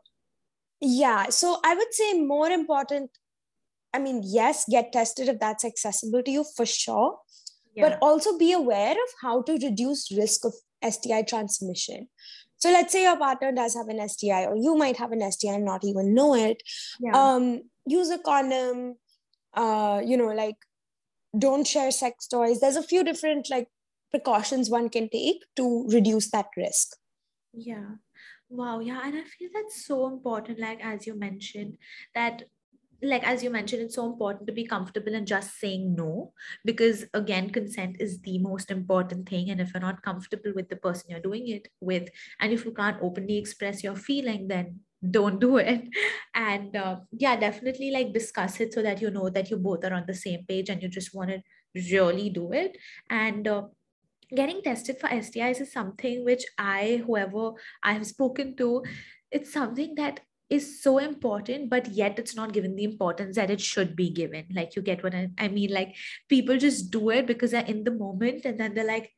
yeah 0.80 1.28
so 1.28 1.58
i 1.64 1.74
would 1.74 1.92
say 1.92 2.14
more 2.14 2.48
important 2.48 3.10
i 3.94 3.98
mean 3.98 4.22
yes 4.24 4.64
get 4.70 4.92
tested 4.92 5.28
if 5.28 5.38
that's 5.38 5.64
accessible 5.64 6.22
to 6.22 6.30
you 6.30 6.44
for 6.56 6.66
sure 6.66 7.18
yeah. 7.74 7.88
but 7.88 7.98
also 8.02 8.36
be 8.38 8.52
aware 8.52 8.92
of 8.92 9.10
how 9.20 9.42
to 9.42 9.52
reduce 9.52 10.10
risk 10.12 10.44
of 10.44 10.54
STI 10.88 11.22
transmission. 11.22 12.08
So 12.56 12.70
let's 12.70 12.92
say 12.92 13.02
your 13.02 13.16
partner 13.16 13.52
does 13.52 13.74
have 13.74 13.88
an 13.88 14.08
STI, 14.08 14.46
or 14.46 14.56
you 14.56 14.76
might 14.76 14.96
have 14.96 15.12
an 15.12 15.30
STI 15.30 15.54
and 15.54 15.64
not 15.64 15.84
even 15.84 16.14
know 16.14 16.34
it. 16.34 16.62
Yeah. 17.00 17.12
Um, 17.12 17.62
use 17.86 18.10
a 18.10 18.18
condom. 18.18 18.96
Uh, 19.54 20.00
you 20.04 20.16
know, 20.16 20.28
like 20.28 20.56
don't 21.38 21.66
share 21.66 21.90
sex 21.90 22.26
toys. 22.26 22.60
There's 22.60 22.76
a 22.76 22.82
few 22.82 23.04
different 23.04 23.50
like 23.50 23.68
precautions 24.10 24.70
one 24.70 24.88
can 24.88 25.08
take 25.08 25.42
to 25.56 25.86
reduce 25.88 26.30
that 26.30 26.46
risk. 26.56 26.96
Yeah. 27.52 27.96
Wow. 28.48 28.80
Yeah. 28.80 29.00
And 29.04 29.16
I 29.16 29.24
feel 29.24 29.50
that's 29.52 29.84
so 29.84 30.06
important. 30.06 30.60
Like, 30.60 30.84
as 30.84 31.06
you 31.06 31.14
mentioned, 31.14 31.78
that 32.14 32.44
like 33.02 33.26
as 33.26 33.42
you 33.42 33.50
mentioned 33.50 33.82
it's 33.82 33.96
so 33.96 34.06
important 34.06 34.46
to 34.46 34.52
be 34.52 34.66
comfortable 34.66 35.14
in 35.14 35.26
just 35.26 35.58
saying 35.58 35.94
no 35.94 36.32
because 36.64 37.04
again 37.14 37.50
consent 37.50 37.96
is 38.00 38.20
the 38.22 38.38
most 38.38 38.70
important 38.70 39.28
thing. 39.28 39.50
And 39.50 39.60
if 39.60 39.72
you're 39.72 39.80
not 39.80 40.02
comfortable 40.02 40.52
with 40.54 40.68
the 40.68 40.76
person 40.76 41.10
you're 41.10 41.20
doing 41.20 41.48
it 41.48 41.68
with 41.80 42.08
and 42.40 42.52
if 42.52 42.64
you 42.64 42.72
can't 42.72 42.98
openly 43.02 43.38
express 43.38 43.82
your 43.82 43.96
feeling 43.96 44.48
then 44.48 44.80
don't 45.10 45.40
do 45.40 45.56
it. 45.56 45.88
And 46.34 46.76
uh, 46.76 46.96
yeah 47.12 47.36
definitely 47.36 47.90
like 47.90 48.12
discuss 48.12 48.60
it 48.60 48.72
so 48.72 48.82
that 48.82 49.02
you 49.02 49.10
know 49.10 49.28
that 49.30 49.50
you 49.50 49.56
both 49.56 49.84
are 49.84 49.94
on 49.94 50.04
the 50.06 50.14
same 50.14 50.44
page 50.48 50.68
and 50.68 50.82
you 50.82 50.88
just 50.88 51.14
want 51.14 51.30
to 51.30 51.42
really 51.74 52.30
do 52.30 52.52
it. 52.52 52.76
And 53.10 53.48
uh, 53.48 53.64
getting 54.34 54.62
tested 54.62 54.98
for 54.98 55.08
stis 55.08 55.60
is 55.60 55.72
something 55.72 56.24
which 56.24 56.44
i 56.58 57.02
whoever 57.06 57.50
i 57.82 57.92
have 57.92 58.06
spoken 58.06 58.56
to 58.56 58.82
it's 59.30 59.52
something 59.52 59.94
that 59.94 60.20
is 60.56 60.68
so 60.82 60.98
important 60.98 61.70
but 61.70 61.88
yet 61.98 62.18
it's 62.18 62.36
not 62.36 62.52
given 62.52 62.76
the 62.76 62.84
importance 62.84 63.36
that 63.36 63.50
it 63.50 63.60
should 63.60 63.96
be 63.96 64.08
given 64.10 64.44
like 64.54 64.76
you 64.76 64.82
get 64.82 65.02
what 65.02 65.14
I, 65.14 65.28
I 65.38 65.48
mean 65.48 65.72
like 65.72 65.94
people 66.28 66.58
just 66.58 66.90
do 66.90 67.10
it 67.10 67.26
because 67.26 67.52
they're 67.52 67.72
in 67.74 67.84
the 67.84 67.90
moment 67.90 68.44
and 68.44 68.60
then 68.60 68.74
they're 68.74 68.86
like 68.86 69.12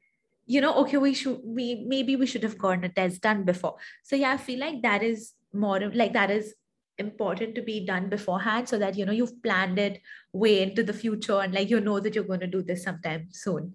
you 0.47 0.61
know 0.61 0.75
okay 0.83 0.97
we 0.97 1.15
should 1.15 1.41
we 1.43 1.85
maybe 1.87 2.17
we 2.17 2.27
should 2.27 2.45
have 2.45 2.59
gotten 2.59 2.85
a 2.85 2.89
test 2.89 3.23
done 3.23 3.43
before 3.45 3.77
so 4.03 4.15
yeah 4.15 4.33
i 4.33 4.37
feel 4.37 4.61
like 4.61 4.83
that 4.83 5.03
is 5.03 5.33
more 5.53 5.81
like 6.03 6.13
that 6.13 6.31
is 6.31 6.55
important 6.99 7.57
to 7.57 7.63
be 7.63 7.85
done 7.85 8.09
beforehand 8.09 8.69
so 8.69 8.79
that 8.79 8.97
you 8.97 9.05
know 9.05 9.13
you've 9.13 9.43
planned 9.43 9.79
it 9.79 10.01
way 10.33 10.63
into 10.63 10.85
the 10.85 10.93
future 10.93 11.41
and 11.41 11.53
like 11.53 11.69
you 11.69 11.81
know 11.81 11.99
that 11.99 12.15
you're 12.15 12.31
going 12.33 12.41
to 12.41 12.47
do 12.47 12.63
this 12.63 12.85
sometime 12.85 13.27
soon 13.31 13.75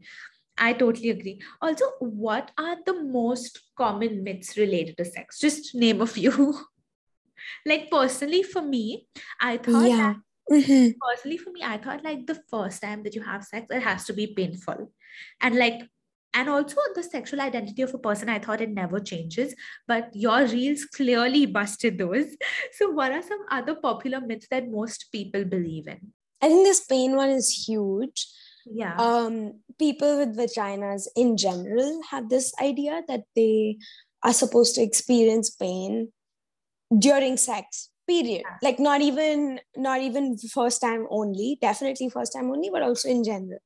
I 0.62 0.74
totally 0.74 1.10
agree. 1.10 1.42
Also, 1.62 1.86
what 2.00 2.52
are 2.58 2.76
the 2.86 3.02
most 3.02 3.62
common 3.78 4.24
myths 4.24 4.58
related 4.58 4.98
to 4.98 5.06
sex? 5.06 5.40
Just 5.40 5.74
name 5.74 6.02
a 6.02 6.08
few. 6.08 6.60
like 7.66 7.90
personally 7.90 8.44
for 8.44 8.62
me 8.62 9.08
i 9.42 9.58
thought 9.58 9.88
yeah. 9.88 10.14
mm-hmm. 10.52 10.90
personally 11.08 11.38
for 11.38 11.52
me 11.52 11.62
i 11.64 11.78
thought 11.78 12.04
like 12.04 12.26
the 12.26 12.42
first 12.50 12.82
time 12.82 13.04
that 13.04 13.16
you 13.16 13.22
have 13.22 13.44
sex 13.44 13.66
it 13.70 13.84
has 13.84 14.06
to 14.06 14.14
be 14.14 14.28
painful. 14.28 14.92
And 15.42 15.56
like 15.56 15.82
and 16.34 16.48
also 16.48 16.78
the 16.94 17.04
sexual 17.04 17.42
identity 17.42 17.82
of 17.82 17.94
a 17.94 17.98
person 17.98 18.30
i 18.30 18.38
thought 18.40 18.62
it 18.62 18.70
never 18.70 19.00
changes 19.00 19.56
but 19.88 20.10
your 20.14 20.46
reels 20.46 20.86
clearly 20.86 21.46
busted 21.46 21.98
those. 21.98 22.36
So 22.74 22.92
what 22.92 23.12
are 23.12 23.22
some 23.22 23.46
other 23.50 23.76
popular 23.76 24.22
myths 24.22 24.48
that 24.52 24.70
most 24.70 25.08
people 25.12 25.44
believe 25.44 25.88
in? 25.88 26.14
I 26.42 26.48
think 26.48 26.66
this 26.66 26.86
pain 26.86 27.16
one 27.16 27.30
is 27.30 27.50
huge. 27.68 28.28
Yeah. 28.66 28.96
Um 28.98 29.62
people 29.80 30.20
with 30.20 30.38
vaginas 30.38 31.08
in 31.16 31.36
general 31.38 32.02
have 32.12 32.30
this 32.30 32.54
idea 32.62 33.02
that 33.08 33.24
they 33.36 33.78
are 34.24 34.34
supposed 34.34 34.76
to 34.76 34.82
experience 34.82 35.50
pain 35.50 36.12
during 36.98 37.38
sex 37.38 37.90
period. 38.08 38.42
Yeah. 38.44 38.58
like 38.64 38.80
not 38.80 39.02
even 39.02 39.60
not 39.78 40.02
even 40.02 40.38
first 40.52 40.82
time 40.82 41.06
only 41.12 41.58
definitely 41.62 42.10
first 42.10 42.34
time 42.34 42.50
only 42.50 42.70
but 42.72 42.82
also 42.82 43.08
in 43.10 43.24
general. 43.24 43.60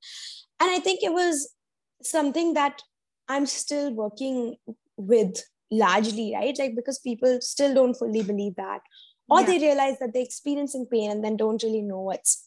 And 0.60 0.70
i 0.70 0.80
think 0.80 1.02
it 1.02 1.14
was 1.14 1.54
something 2.02 2.54
that 2.54 2.82
i'm 3.30 3.46
still 3.46 3.94
working 3.94 4.56
with 4.98 5.42
largely 5.72 6.34
right? 6.36 6.58
Like 6.60 6.76
because 6.76 7.00
people 7.00 7.40
still 7.42 7.74
don't 7.74 7.96
fully 7.96 8.22
believe 8.22 8.56
that 8.58 8.82
or 9.30 9.40
yeah. 9.40 9.46
they 9.48 9.60
realize 9.60 9.98
that 10.00 10.14
they're 10.14 10.24
experiencing 10.24 10.86
pain 10.92 11.10
and 11.10 11.24
then 11.24 11.38
don't 11.38 11.64
really 11.64 11.82
know 11.82 12.02
what's 12.02 12.46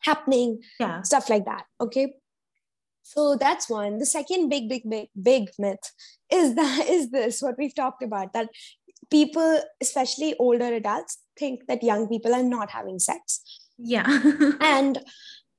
happening 0.00 0.60
yeah. 0.80 1.02
stuff 1.02 1.30
like 1.30 1.44
that 1.44 1.64
okay? 1.80 2.12
So 3.02 3.36
that's 3.36 3.70
one. 3.70 3.98
The 3.98 4.06
second 4.06 4.48
big 4.48 4.68
big 4.68 4.82
big 4.90 5.08
big 5.22 5.50
myth 5.60 5.92
is 6.30 6.54
that 6.60 6.88
is 6.88 7.10
this 7.10 7.40
what 7.40 7.56
we've 7.56 7.74
talked 7.74 8.02
about 8.02 8.32
that 8.32 8.48
people, 9.10 9.60
especially 9.80 10.34
older 10.38 10.72
adults, 10.72 11.18
think 11.38 11.66
that 11.68 11.82
young 11.82 12.08
people 12.08 12.34
are 12.34 12.42
not 12.42 12.70
having 12.70 12.98
sex. 12.98 13.42
Yeah. 13.78 14.06
and 14.60 14.98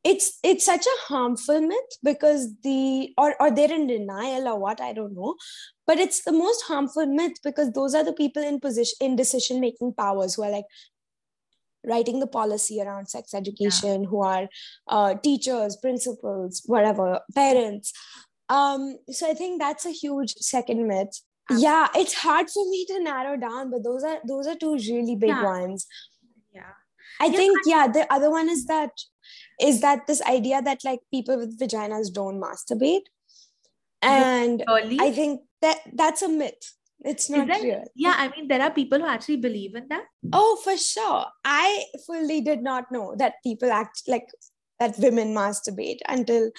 it's 0.04 0.40
it's 0.44 0.66
such 0.66 0.86
a 0.86 1.02
harmful 1.08 1.60
myth 1.60 1.98
because 2.04 2.54
the 2.64 3.14
or 3.18 3.36
or 3.42 3.52
they're 3.52 3.74
in 3.74 3.88
denial 3.88 4.48
or 4.48 4.60
what 4.60 4.80
I 4.80 4.94
don't 4.94 5.16
know, 5.16 5.36
but 5.86 5.98
it's 5.98 6.24
the 6.24 6.32
most 6.32 6.64
harmful 6.64 7.06
myth 7.06 7.38
because 7.44 7.72
those 7.72 7.94
are 7.94 8.04
the 8.04 8.14
people 8.14 8.44
in 8.44 8.60
position 8.60 8.96
in 9.02 9.16
decision 9.16 9.60
making 9.60 9.94
powers 9.94 10.36
who 10.36 10.44
are 10.44 10.52
like 10.52 10.66
writing 11.86 12.20
the 12.20 12.28
policy 12.28 12.82
around 12.82 13.08
sex 13.08 13.34
education 13.34 14.04
yeah. 14.04 14.10
who 14.10 14.22
are 14.22 14.48
uh, 14.88 15.16
teachers 15.16 15.78
principals 15.82 16.62
whatever 16.66 17.20
parents 17.34 17.94
um, 18.50 18.98
so 19.10 19.30
i 19.30 19.34
think 19.34 19.62
that's 19.62 19.86
a 19.86 19.92
huge 19.92 20.34
second 20.34 20.88
myth 20.88 21.22
yeah 21.52 21.88
it's 21.96 22.14
hard 22.14 22.50
for 22.50 22.70
me 22.70 22.86
to 22.86 23.02
narrow 23.02 23.38
down 23.38 23.72
but 23.72 23.84
those 23.84 24.04
are 24.04 24.18
those 24.28 24.48
are 24.48 24.56
two 24.56 24.76
really 24.76 25.16
big 25.16 25.30
yeah. 25.30 25.44
ones. 25.44 25.88
Yeah. 26.54 26.74
I 27.20 27.26
yeah, 27.26 27.38
think 27.38 27.58
yeah 27.66 27.88
the 27.88 28.12
other 28.14 28.30
one 28.30 28.50
is 28.50 28.66
that 28.66 28.92
is 29.62 29.82
that 29.82 30.08
this 30.08 30.22
idea 30.22 30.62
that 30.62 30.84
like 30.84 31.00
people 31.12 31.38
with 31.38 31.60
vaginas 31.60 32.14
don't 32.14 32.42
masturbate. 32.42 33.06
And 34.02 34.64
really? 34.68 35.00
i 35.00 35.12
think 35.12 35.42
that 35.62 35.80
that's 35.94 36.22
a 36.22 36.30
myth. 36.30 36.74
It's 37.02 37.30
not 37.30 37.48
that, 37.48 37.62
real. 37.62 37.84
Yeah 37.96 38.16
i 38.18 38.30
mean 38.30 38.48
there 38.48 38.62
are 38.62 38.72
people 38.72 39.00
who 39.00 39.08
actually 39.08 39.38
believe 39.38 39.76
in 39.76 39.88
that. 39.90 40.06
Oh 40.34 40.60
for 40.64 40.78
sure. 40.78 41.26
I 41.44 41.86
fully 42.06 42.42
did 42.42 42.62
not 42.62 42.92
know 42.92 43.16
that 43.18 43.36
people 43.44 43.72
act 43.72 44.04
like 44.08 44.28
that 44.80 44.98
women 45.00 45.34
masturbate 45.34 46.00
until 46.08 46.52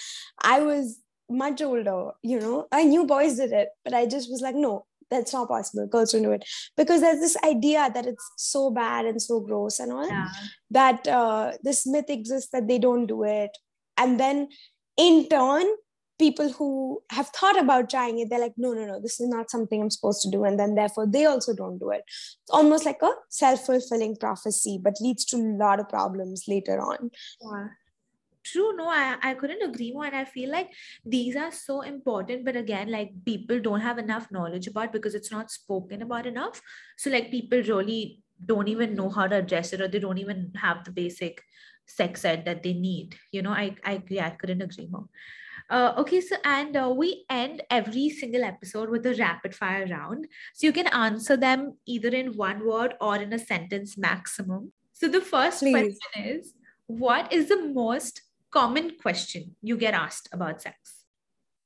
i 0.43 0.59
was 0.59 0.99
much 1.29 1.61
older 1.61 2.11
you 2.23 2.39
know? 2.39 2.67
I 2.71 2.83
knew 2.83 3.05
boys 3.05 3.37
did 3.37 3.51
it 3.51 3.69
but 3.83 3.93
i 3.93 4.05
just 4.05 4.29
was 4.29 4.41
like 4.41 4.55
no 4.55 4.85
that's 5.09 5.33
not 5.33 5.47
possible. 5.47 5.87
Girls 5.87 6.11
don't 6.11 6.23
do 6.23 6.31
it. 6.31 6.45
Because 6.77 7.01
there's 7.01 7.19
this 7.19 7.37
idea 7.43 7.89
that 7.93 8.05
it's 8.05 8.31
so 8.37 8.69
bad 8.69 9.05
and 9.05 9.21
so 9.21 9.39
gross 9.39 9.79
and 9.79 9.91
all 9.91 10.07
yeah. 10.07 10.27
that 10.71 11.07
uh, 11.07 11.53
this 11.63 11.85
myth 11.87 12.09
exists 12.09 12.51
that 12.51 12.67
they 12.67 12.79
don't 12.79 13.07
do 13.07 13.23
it. 13.23 13.51
And 13.97 14.19
then 14.19 14.49
in 14.97 15.27
turn 15.29 15.65
people 16.17 16.51
who 16.51 17.01
have 17.11 17.27
thought 17.29 17.57
about 17.57 17.89
trying 17.89 18.19
it 18.19 18.29
they're 18.29 18.41
like 18.41 18.51
no 18.57 18.73
no 18.73 18.85
no 18.85 18.99
this 18.99 19.21
is 19.21 19.29
not 19.29 19.49
something 19.49 19.81
i'm 19.81 19.89
supposed 19.89 20.21
to 20.21 20.29
do. 20.29 20.43
And 20.43 20.59
then 20.59 20.75
therefore 20.75 21.07
they 21.07 21.25
also 21.25 21.53
don't 21.53 21.79
do 21.79 21.91
it. 21.91 22.03
It's 22.07 22.51
almost 22.51 22.85
like 22.85 23.01
a 23.01 23.11
self-fulfilling 23.29 24.17
prophecy 24.17 24.79
but 24.81 24.95
leads 24.99 25.25
to 25.25 25.37
a 25.37 25.55
lot 25.57 25.79
of 25.79 25.89
problems 25.89 26.43
later 26.47 26.79
on. 26.79 27.11
Yeah 27.41 27.67
true 28.43 28.75
no 28.75 28.87
I, 28.87 29.17
I 29.21 29.33
couldn't 29.33 29.61
agree 29.61 29.91
more 29.91 30.05
and 30.05 30.15
i 30.15 30.25
feel 30.25 30.51
like 30.51 30.71
these 31.05 31.35
are 31.35 31.51
so 31.51 31.81
important 31.81 32.45
but 32.45 32.55
again 32.55 32.91
like 32.91 33.11
people 33.25 33.59
don't 33.59 33.81
have 33.81 33.97
enough 33.97 34.31
knowledge 34.31 34.67
about 34.67 34.93
because 34.93 35.15
it's 35.15 35.31
not 35.31 35.51
spoken 35.51 36.01
about 36.01 36.25
enough 36.25 36.61
so 36.97 37.09
like 37.09 37.31
people 37.31 37.61
really 37.61 38.21
don't 38.45 38.67
even 38.67 38.95
know 38.95 39.09
how 39.09 39.27
to 39.27 39.35
address 39.37 39.73
it 39.73 39.81
or 39.81 39.87
they 39.87 39.99
don't 39.99 40.17
even 40.17 40.51
have 40.55 40.83
the 40.85 40.91
basic 40.91 41.41
sex 41.85 42.23
ed 42.23 42.45
that 42.45 42.63
they 42.63 42.73
need 42.73 43.15
you 43.31 43.41
know 43.41 43.51
i 43.51 43.75
i 43.83 43.93
agree 43.93 44.19
i 44.19 44.29
couldn't 44.29 44.61
agree 44.61 44.87
more 44.89 45.05
uh, 45.69 45.93
okay, 45.97 46.19
so 46.19 46.35
and 46.45 46.75
uh, 46.75 46.91
we 46.95 47.25
end 47.29 47.61
every 47.69 48.09
single 48.09 48.43
episode 48.43 48.89
with 48.89 49.05
a 49.05 49.13
rapid 49.15 49.53
fire 49.53 49.85
round. 49.85 50.25
So 50.55 50.65
you 50.65 50.73
can 50.73 50.87
answer 50.87 51.37
them 51.37 51.77
either 51.85 52.09
in 52.09 52.35
one 52.35 52.65
word 52.65 52.95
or 52.99 53.17
in 53.17 53.31
a 53.33 53.39
sentence 53.39 53.95
maximum. 53.95 54.71
So 54.93 55.07
the 55.07 55.21
first 55.21 55.59
Please. 55.59 55.99
question 56.11 56.37
is 56.37 56.53
What 56.87 57.31
is 57.31 57.49
the 57.49 57.61
most 57.67 58.21
common 58.51 58.91
question 59.01 59.55
you 59.61 59.77
get 59.77 59.93
asked 59.93 60.29
about 60.31 60.61
sex? 60.61 61.05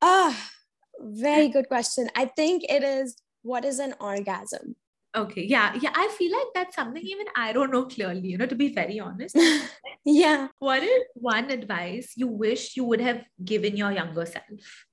Ah, 0.02 0.52
very 1.00 1.50
good 1.50 1.68
question. 1.68 2.10
I 2.16 2.26
think 2.26 2.64
it 2.70 2.84
is 2.84 3.16
what 3.42 3.66
is 3.66 3.80
an 3.80 3.94
orgasm? 4.00 4.76
Okay, 5.16 5.44
yeah, 5.44 5.78
yeah. 5.80 5.92
I 5.94 6.08
feel 6.18 6.32
like 6.32 6.48
that's 6.56 6.76
something 6.76 7.04
even 7.04 7.28
I 7.36 7.54
don't 7.54 7.72
know 7.72 7.86
clearly, 7.86 8.30
you 8.30 8.38
know, 8.38 8.48
to 8.48 8.56
be 8.56 8.74
very 8.74 9.00
honest. 9.00 9.38
yeah. 10.06 10.48
What 10.58 10.82
is 10.82 11.04
one 11.14 11.52
advice 11.52 12.14
you 12.16 12.28
wish 12.28 12.76
you 12.76 12.84
would 12.86 13.02
have 13.02 13.22
given 13.44 13.78
your 13.78 13.92
younger 13.92 14.26
self? 14.26 14.86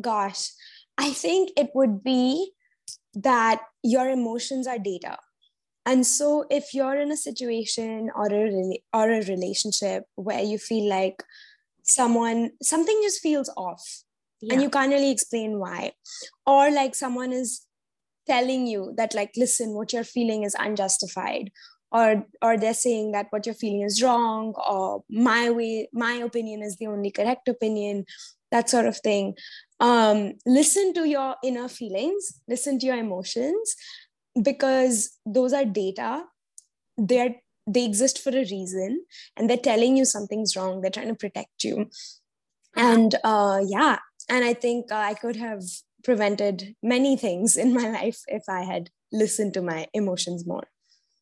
Gosh, 0.00 0.48
I 0.96 1.12
think 1.12 1.50
it 1.56 1.70
would 1.74 2.02
be 2.02 2.52
that 3.14 3.60
your 3.82 4.08
emotions 4.08 4.66
are 4.66 4.78
data 4.78 5.18
and 5.86 6.06
so 6.06 6.46
if 6.50 6.72
you're 6.72 6.96
in 6.96 7.10
a 7.10 7.16
situation 7.16 8.10
or 8.14 8.32
a 8.32 8.80
or 8.92 9.10
a 9.10 9.22
relationship 9.22 10.04
where 10.14 10.42
you 10.42 10.58
feel 10.58 10.88
like 10.88 11.22
someone 11.82 12.50
something 12.62 12.98
just 13.02 13.20
feels 13.20 13.50
off 13.56 14.02
yeah. 14.40 14.54
and 14.54 14.62
you 14.62 14.70
can't 14.70 14.92
really 14.92 15.10
explain 15.10 15.58
why 15.58 15.92
or 16.46 16.70
like 16.70 16.94
someone 16.94 17.32
is 17.32 17.66
telling 18.26 18.66
you 18.66 18.94
that 18.96 19.14
like 19.14 19.32
listen 19.36 19.74
what 19.74 19.92
you're 19.92 20.04
feeling 20.04 20.44
is 20.44 20.56
unjustified 20.58 21.50
or 21.92 22.26
or 22.42 22.56
they're 22.56 22.74
saying 22.74 23.12
that 23.12 23.26
what 23.30 23.46
you're 23.46 23.54
feeling 23.54 23.82
is 23.82 24.02
wrong 24.02 24.54
or 24.68 25.04
my 25.10 25.50
way 25.50 25.88
my 25.92 26.14
opinion 26.14 26.62
is 26.62 26.76
the 26.76 26.86
only 26.86 27.10
correct 27.10 27.48
opinion 27.48 28.04
that 28.50 28.70
sort 28.70 28.86
of 28.86 28.96
thing 28.98 29.34
um 29.80 30.32
listen 30.46 30.94
to 30.94 31.06
your 31.06 31.36
inner 31.44 31.68
feelings 31.68 32.40
listen 32.48 32.78
to 32.78 32.86
your 32.86 32.96
emotions 32.96 33.76
because 34.42 35.18
those 35.24 35.52
are 35.52 35.64
data 35.64 36.24
they're 36.96 37.36
they 37.66 37.84
exist 37.84 38.18
for 38.18 38.30
a 38.30 38.44
reason 38.50 39.04
and 39.36 39.48
they're 39.48 39.56
telling 39.56 39.96
you 39.96 40.04
something's 40.04 40.54
wrong 40.56 40.80
they're 40.80 40.90
trying 40.90 41.08
to 41.08 41.14
protect 41.14 41.64
you. 41.64 41.88
And 42.76 43.14
uh 43.24 43.60
yeah 43.66 43.98
and 44.28 44.44
i 44.44 44.52
think 44.52 44.90
uh, 44.90 44.96
i 44.96 45.14
could 45.14 45.36
have 45.36 45.62
prevented 46.02 46.74
many 46.82 47.16
things 47.16 47.56
in 47.56 47.72
my 47.72 47.88
life 48.00 48.20
if 48.26 48.42
i 48.48 48.62
had 48.62 48.90
listened 49.12 49.54
to 49.54 49.62
my 49.62 49.86
emotions 49.94 50.46
more. 50.46 50.66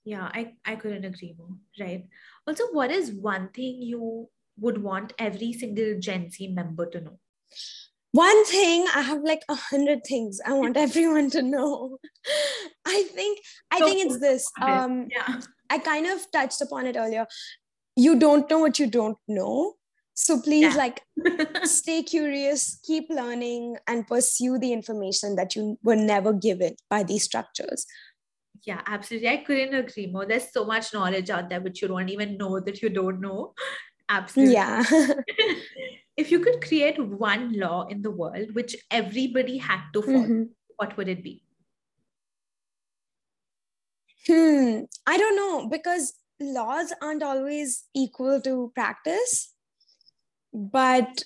Yeah 0.04 0.30
i 0.32 0.54
i 0.64 0.76
couldn't 0.76 1.04
agree 1.04 1.34
more 1.38 1.56
right? 1.78 2.06
Also 2.46 2.64
what 2.72 2.90
is 2.90 3.12
one 3.12 3.48
thing 3.50 3.82
you 3.82 4.28
would 4.58 4.82
want 4.82 5.12
every 5.18 5.52
single 5.52 5.98
gen 5.98 6.30
z 6.30 6.48
member 6.48 6.86
to 6.86 7.00
know 7.00 7.18
one 8.12 8.44
thing 8.44 8.86
i 8.94 9.00
have 9.00 9.22
like 9.22 9.42
a 9.48 9.54
hundred 9.54 10.00
things 10.06 10.40
i 10.46 10.52
want 10.52 10.76
everyone 10.86 11.30
to 11.30 11.42
know. 11.42 11.98
I 12.86 13.04
think 13.14 13.40
i 13.70 13.78
so, 13.78 13.86
think 13.86 14.06
it's 14.06 14.20
this 14.20 14.50
um 14.60 15.08
yeah. 15.10 15.40
I 15.72 15.78
kind 15.78 16.06
of 16.06 16.20
touched 16.30 16.60
upon 16.60 16.86
it 16.86 16.96
earlier. 16.96 17.26
You 17.96 18.18
don't 18.18 18.48
know 18.50 18.58
what 18.58 18.78
you 18.78 18.86
don't 18.86 19.16
know. 19.26 19.74
So 20.14 20.38
please 20.38 20.74
yeah. 20.74 20.74
like 20.74 21.00
stay 21.64 22.02
curious 22.02 22.78
keep 22.84 23.08
learning 23.08 23.76
and 23.86 24.06
pursue 24.06 24.58
the 24.58 24.72
information 24.72 25.34
that 25.36 25.56
you 25.56 25.78
were 25.82 25.96
never 25.96 26.34
given 26.34 26.76
by 26.90 27.02
these 27.04 27.24
structures. 27.24 27.86
Yeah 28.66 28.82
absolutely. 28.86 29.30
I 29.30 29.38
couldn't 29.38 29.74
agree 29.74 30.08
more. 30.08 30.26
There's 30.26 30.52
so 30.52 30.66
much 30.66 30.92
knowledge 30.92 31.30
out 31.30 31.48
there 31.48 31.62
which 31.62 31.80
you 31.80 31.88
don't 31.88 32.10
even 32.10 32.36
know 32.36 32.60
that 32.60 32.82
you 32.82 32.90
don't 32.90 33.20
know. 33.20 33.54
Absolutely. 34.10 34.52
Yeah 34.52 34.82
if 36.16 36.30
you 36.30 36.40
could 36.40 36.64
create 36.66 37.02
one 37.02 37.52
law 37.58 37.86
in 37.86 38.02
the 38.02 38.10
world 38.10 38.54
which 38.54 38.76
everybody 38.90 39.56
had 39.58 39.80
to 39.94 40.02
follow, 40.02 40.18
mm-hmm. 40.18 40.42
what 40.76 40.96
would 40.96 41.08
it 41.08 41.22
be? 41.22 41.42
Hmm, 44.26 44.80
I 45.06 45.16
don't 45.16 45.36
know 45.36 45.68
because 45.68 46.14
laws 46.40 46.92
aren't 47.00 47.22
always 47.22 47.84
equal 47.94 48.40
to 48.42 48.72
practice. 48.74 49.52
But, 50.52 51.24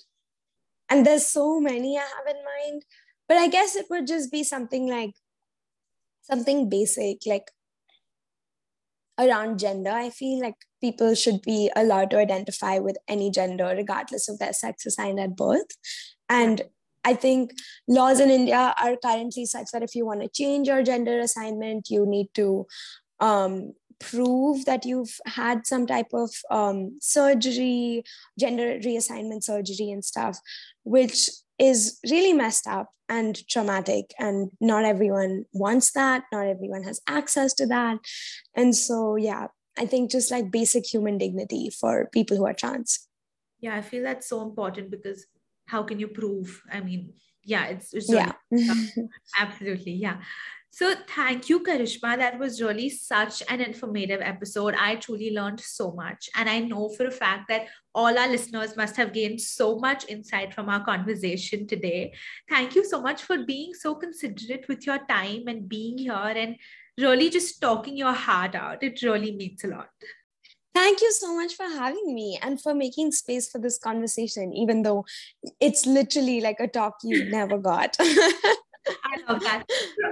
and 0.89 1.05
there's 1.05 1.25
so 1.25 1.59
many 1.59 1.97
I 1.97 2.01
have 2.01 2.35
in 2.35 2.43
mind, 2.43 2.85
but 3.27 3.37
I 3.37 3.49
guess 3.49 3.75
it 3.75 3.87
would 3.89 4.07
just 4.07 4.31
be 4.31 4.43
something 4.43 4.89
like 4.89 5.11
something 6.21 6.69
basic, 6.69 7.25
like 7.25 7.51
around 9.19 9.59
gender. 9.59 9.91
I 9.91 10.09
feel 10.09 10.41
like 10.41 10.55
people 10.81 11.15
should 11.15 11.41
be 11.41 11.71
allowed 11.75 12.11
to 12.11 12.19
identify 12.19 12.79
with 12.79 12.97
any 13.07 13.31
gender, 13.31 13.73
regardless 13.75 14.29
of 14.29 14.39
their 14.39 14.53
sex 14.53 14.85
assigned 14.85 15.19
at 15.19 15.35
birth. 15.35 15.75
And 16.29 16.61
I 17.03 17.13
think 17.13 17.53
laws 17.87 18.19
in 18.19 18.29
India 18.29 18.75
are 18.81 18.97
currently 18.97 19.45
such 19.45 19.67
that 19.71 19.83
if 19.83 19.95
you 19.95 20.05
want 20.05 20.21
to 20.21 20.29
change 20.29 20.67
your 20.67 20.83
gender 20.83 21.19
assignment, 21.19 21.89
you 21.89 22.05
need 22.05 22.27
to 22.35 22.67
um, 23.19 23.73
prove 23.99 24.65
that 24.65 24.85
you've 24.85 25.19
had 25.25 25.65
some 25.65 25.87
type 25.87 26.13
of 26.13 26.29
um, 26.51 26.97
surgery, 27.01 28.03
gender 28.37 28.79
reassignment 28.79 29.43
surgery, 29.43 29.89
and 29.89 30.03
stuff, 30.03 30.37
which 30.83 31.29
is 31.59 31.99
really 32.09 32.33
messed 32.33 32.67
up 32.67 32.89
and 33.09 33.47
traumatic 33.47 34.13
and 34.19 34.51
not 34.59 34.83
everyone 34.83 35.45
wants 35.53 35.91
that 35.91 36.23
not 36.31 36.45
everyone 36.45 36.83
has 36.83 36.99
access 37.07 37.53
to 37.53 37.65
that. 37.67 37.97
And 38.55 38.75
so 38.75 39.15
yeah 39.15 39.47
i 39.79 39.85
think 39.85 40.11
just 40.11 40.31
like 40.31 40.51
basic 40.51 40.85
human 40.85 41.17
dignity 41.17 41.69
for 41.69 42.09
people 42.11 42.35
who 42.37 42.45
are 42.45 42.53
trans. 42.53 43.07
Yeah 43.59 43.75
i 43.75 43.81
feel 43.81 44.03
that's 44.03 44.27
so 44.27 44.41
important 44.41 44.91
because 44.91 45.25
how 45.67 45.83
can 45.83 45.99
you 45.99 46.07
prove? 46.07 46.61
I 46.71 46.81
mean 46.81 47.13
yeah 47.43 47.65
it's, 47.67 47.93
it's 47.93 48.11
yeah. 48.11 48.33
absolutely 49.39 49.93
yeah 49.93 50.17
so 50.77 50.93
thank 51.15 51.49
you, 51.49 51.61
Karishma. 51.61 52.17
That 52.17 52.37
was 52.37 52.61
really 52.61 52.87
such 52.87 53.41
an 53.49 53.61
informative 53.61 54.21
episode. 54.21 54.75
I 54.75 54.97
truly 54.97 55.31
learned 55.31 55.59
so 55.59 55.91
much. 55.91 56.29
And 56.35 56.47
I 56.47 56.59
know 56.59 56.89
for 56.89 57.07
a 57.07 57.11
fact 57.11 57.47
that 57.49 57.65
all 57.95 58.15
our 58.15 58.27
listeners 58.29 58.77
must 58.77 58.95
have 58.95 59.11
gained 59.11 59.41
so 59.41 59.79
much 59.79 60.07
insight 60.07 60.53
from 60.53 60.69
our 60.69 60.85
conversation 60.85 61.65
today. 61.65 62.13
Thank 62.47 62.75
you 62.75 62.85
so 62.85 63.01
much 63.01 63.23
for 63.23 63.43
being 63.43 63.73
so 63.73 63.95
considerate 63.95 64.67
with 64.67 64.85
your 64.85 64.99
time 65.09 65.47
and 65.47 65.67
being 65.67 65.97
here 65.97 66.13
and 66.13 66.57
really 66.99 67.31
just 67.31 67.59
talking 67.59 67.97
your 67.97 68.13
heart 68.13 68.53
out. 68.53 68.83
It 68.83 69.01
really 69.01 69.35
means 69.35 69.63
a 69.63 69.69
lot. 69.69 69.89
Thank 70.75 71.01
you 71.01 71.11
so 71.11 71.35
much 71.35 71.55
for 71.55 71.63
having 71.63 72.13
me 72.13 72.37
and 72.39 72.61
for 72.61 72.75
making 72.75 73.13
space 73.13 73.49
for 73.49 73.57
this 73.57 73.79
conversation, 73.79 74.53
even 74.53 74.83
though 74.83 75.05
it's 75.59 75.87
literally 75.87 76.39
like 76.39 76.59
a 76.59 76.67
talk 76.67 76.97
you 77.03 77.25
never 77.31 77.57
got. 77.57 77.97
I 79.03 79.17
love 79.27 79.41
that. 79.41 79.65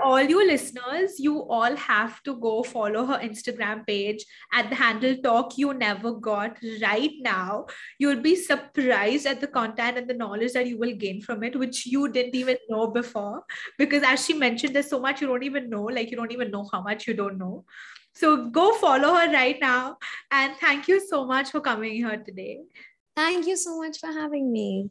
All 0.03 0.21
you 0.21 0.45
listeners, 0.45 1.19
you 1.19 1.41
all 1.43 1.75
have 1.75 2.21
to 2.23 2.35
go 2.35 2.63
follow 2.63 3.05
her 3.05 3.19
Instagram 3.19 3.85
page 3.85 4.25
at 4.53 4.69
the 4.69 4.75
handle 4.75 5.15
Talk 5.17 5.57
You 5.57 5.73
Never 5.73 6.13
Got 6.13 6.57
right 6.81 7.11
now. 7.19 7.65
You'll 7.99 8.21
be 8.21 8.35
surprised 8.35 9.25
at 9.25 9.41
the 9.41 9.47
content 9.47 9.97
and 9.97 10.09
the 10.09 10.13
knowledge 10.13 10.53
that 10.53 10.67
you 10.67 10.77
will 10.77 10.95
gain 10.95 11.21
from 11.21 11.43
it, 11.43 11.57
which 11.57 11.85
you 11.85 12.07
didn't 12.09 12.35
even 12.35 12.57
know 12.69 12.87
before. 12.87 13.43
Because 13.77 14.03
as 14.03 14.25
she 14.25 14.33
mentioned, 14.33 14.75
there's 14.75 14.89
so 14.89 14.99
much 14.99 15.21
you 15.21 15.27
don't 15.27 15.43
even 15.43 15.69
know, 15.69 15.83
like 15.83 16.11
you 16.11 16.17
don't 16.17 16.31
even 16.31 16.51
know 16.51 16.67
how 16.71 16.81
much 16.81 17.07
you 17.07 17.13
don't 17.13 17.37
know. 17.37 17.65
So 18.13 18.49
go 18.49 18.73
follow 18.75 19.13
her 19.13 19.31
right 19.31 19.57
now. 19.59 19.97
And 20.31 20.55
thank 20.57 20.87
you 20.87 21.05
so 21.05 21.25
much 21.25 21.51
for 21.51 21.59
coming 21.59 21.93
here 21.93 22.17
today. 22.17 22.59
Thank 23.15 23.45
you 23.47 23.57
so 23.57 23.77
much 23.77 23.99
for 23.99 24.07
having 24.07 24.51
me. 24.51 24.89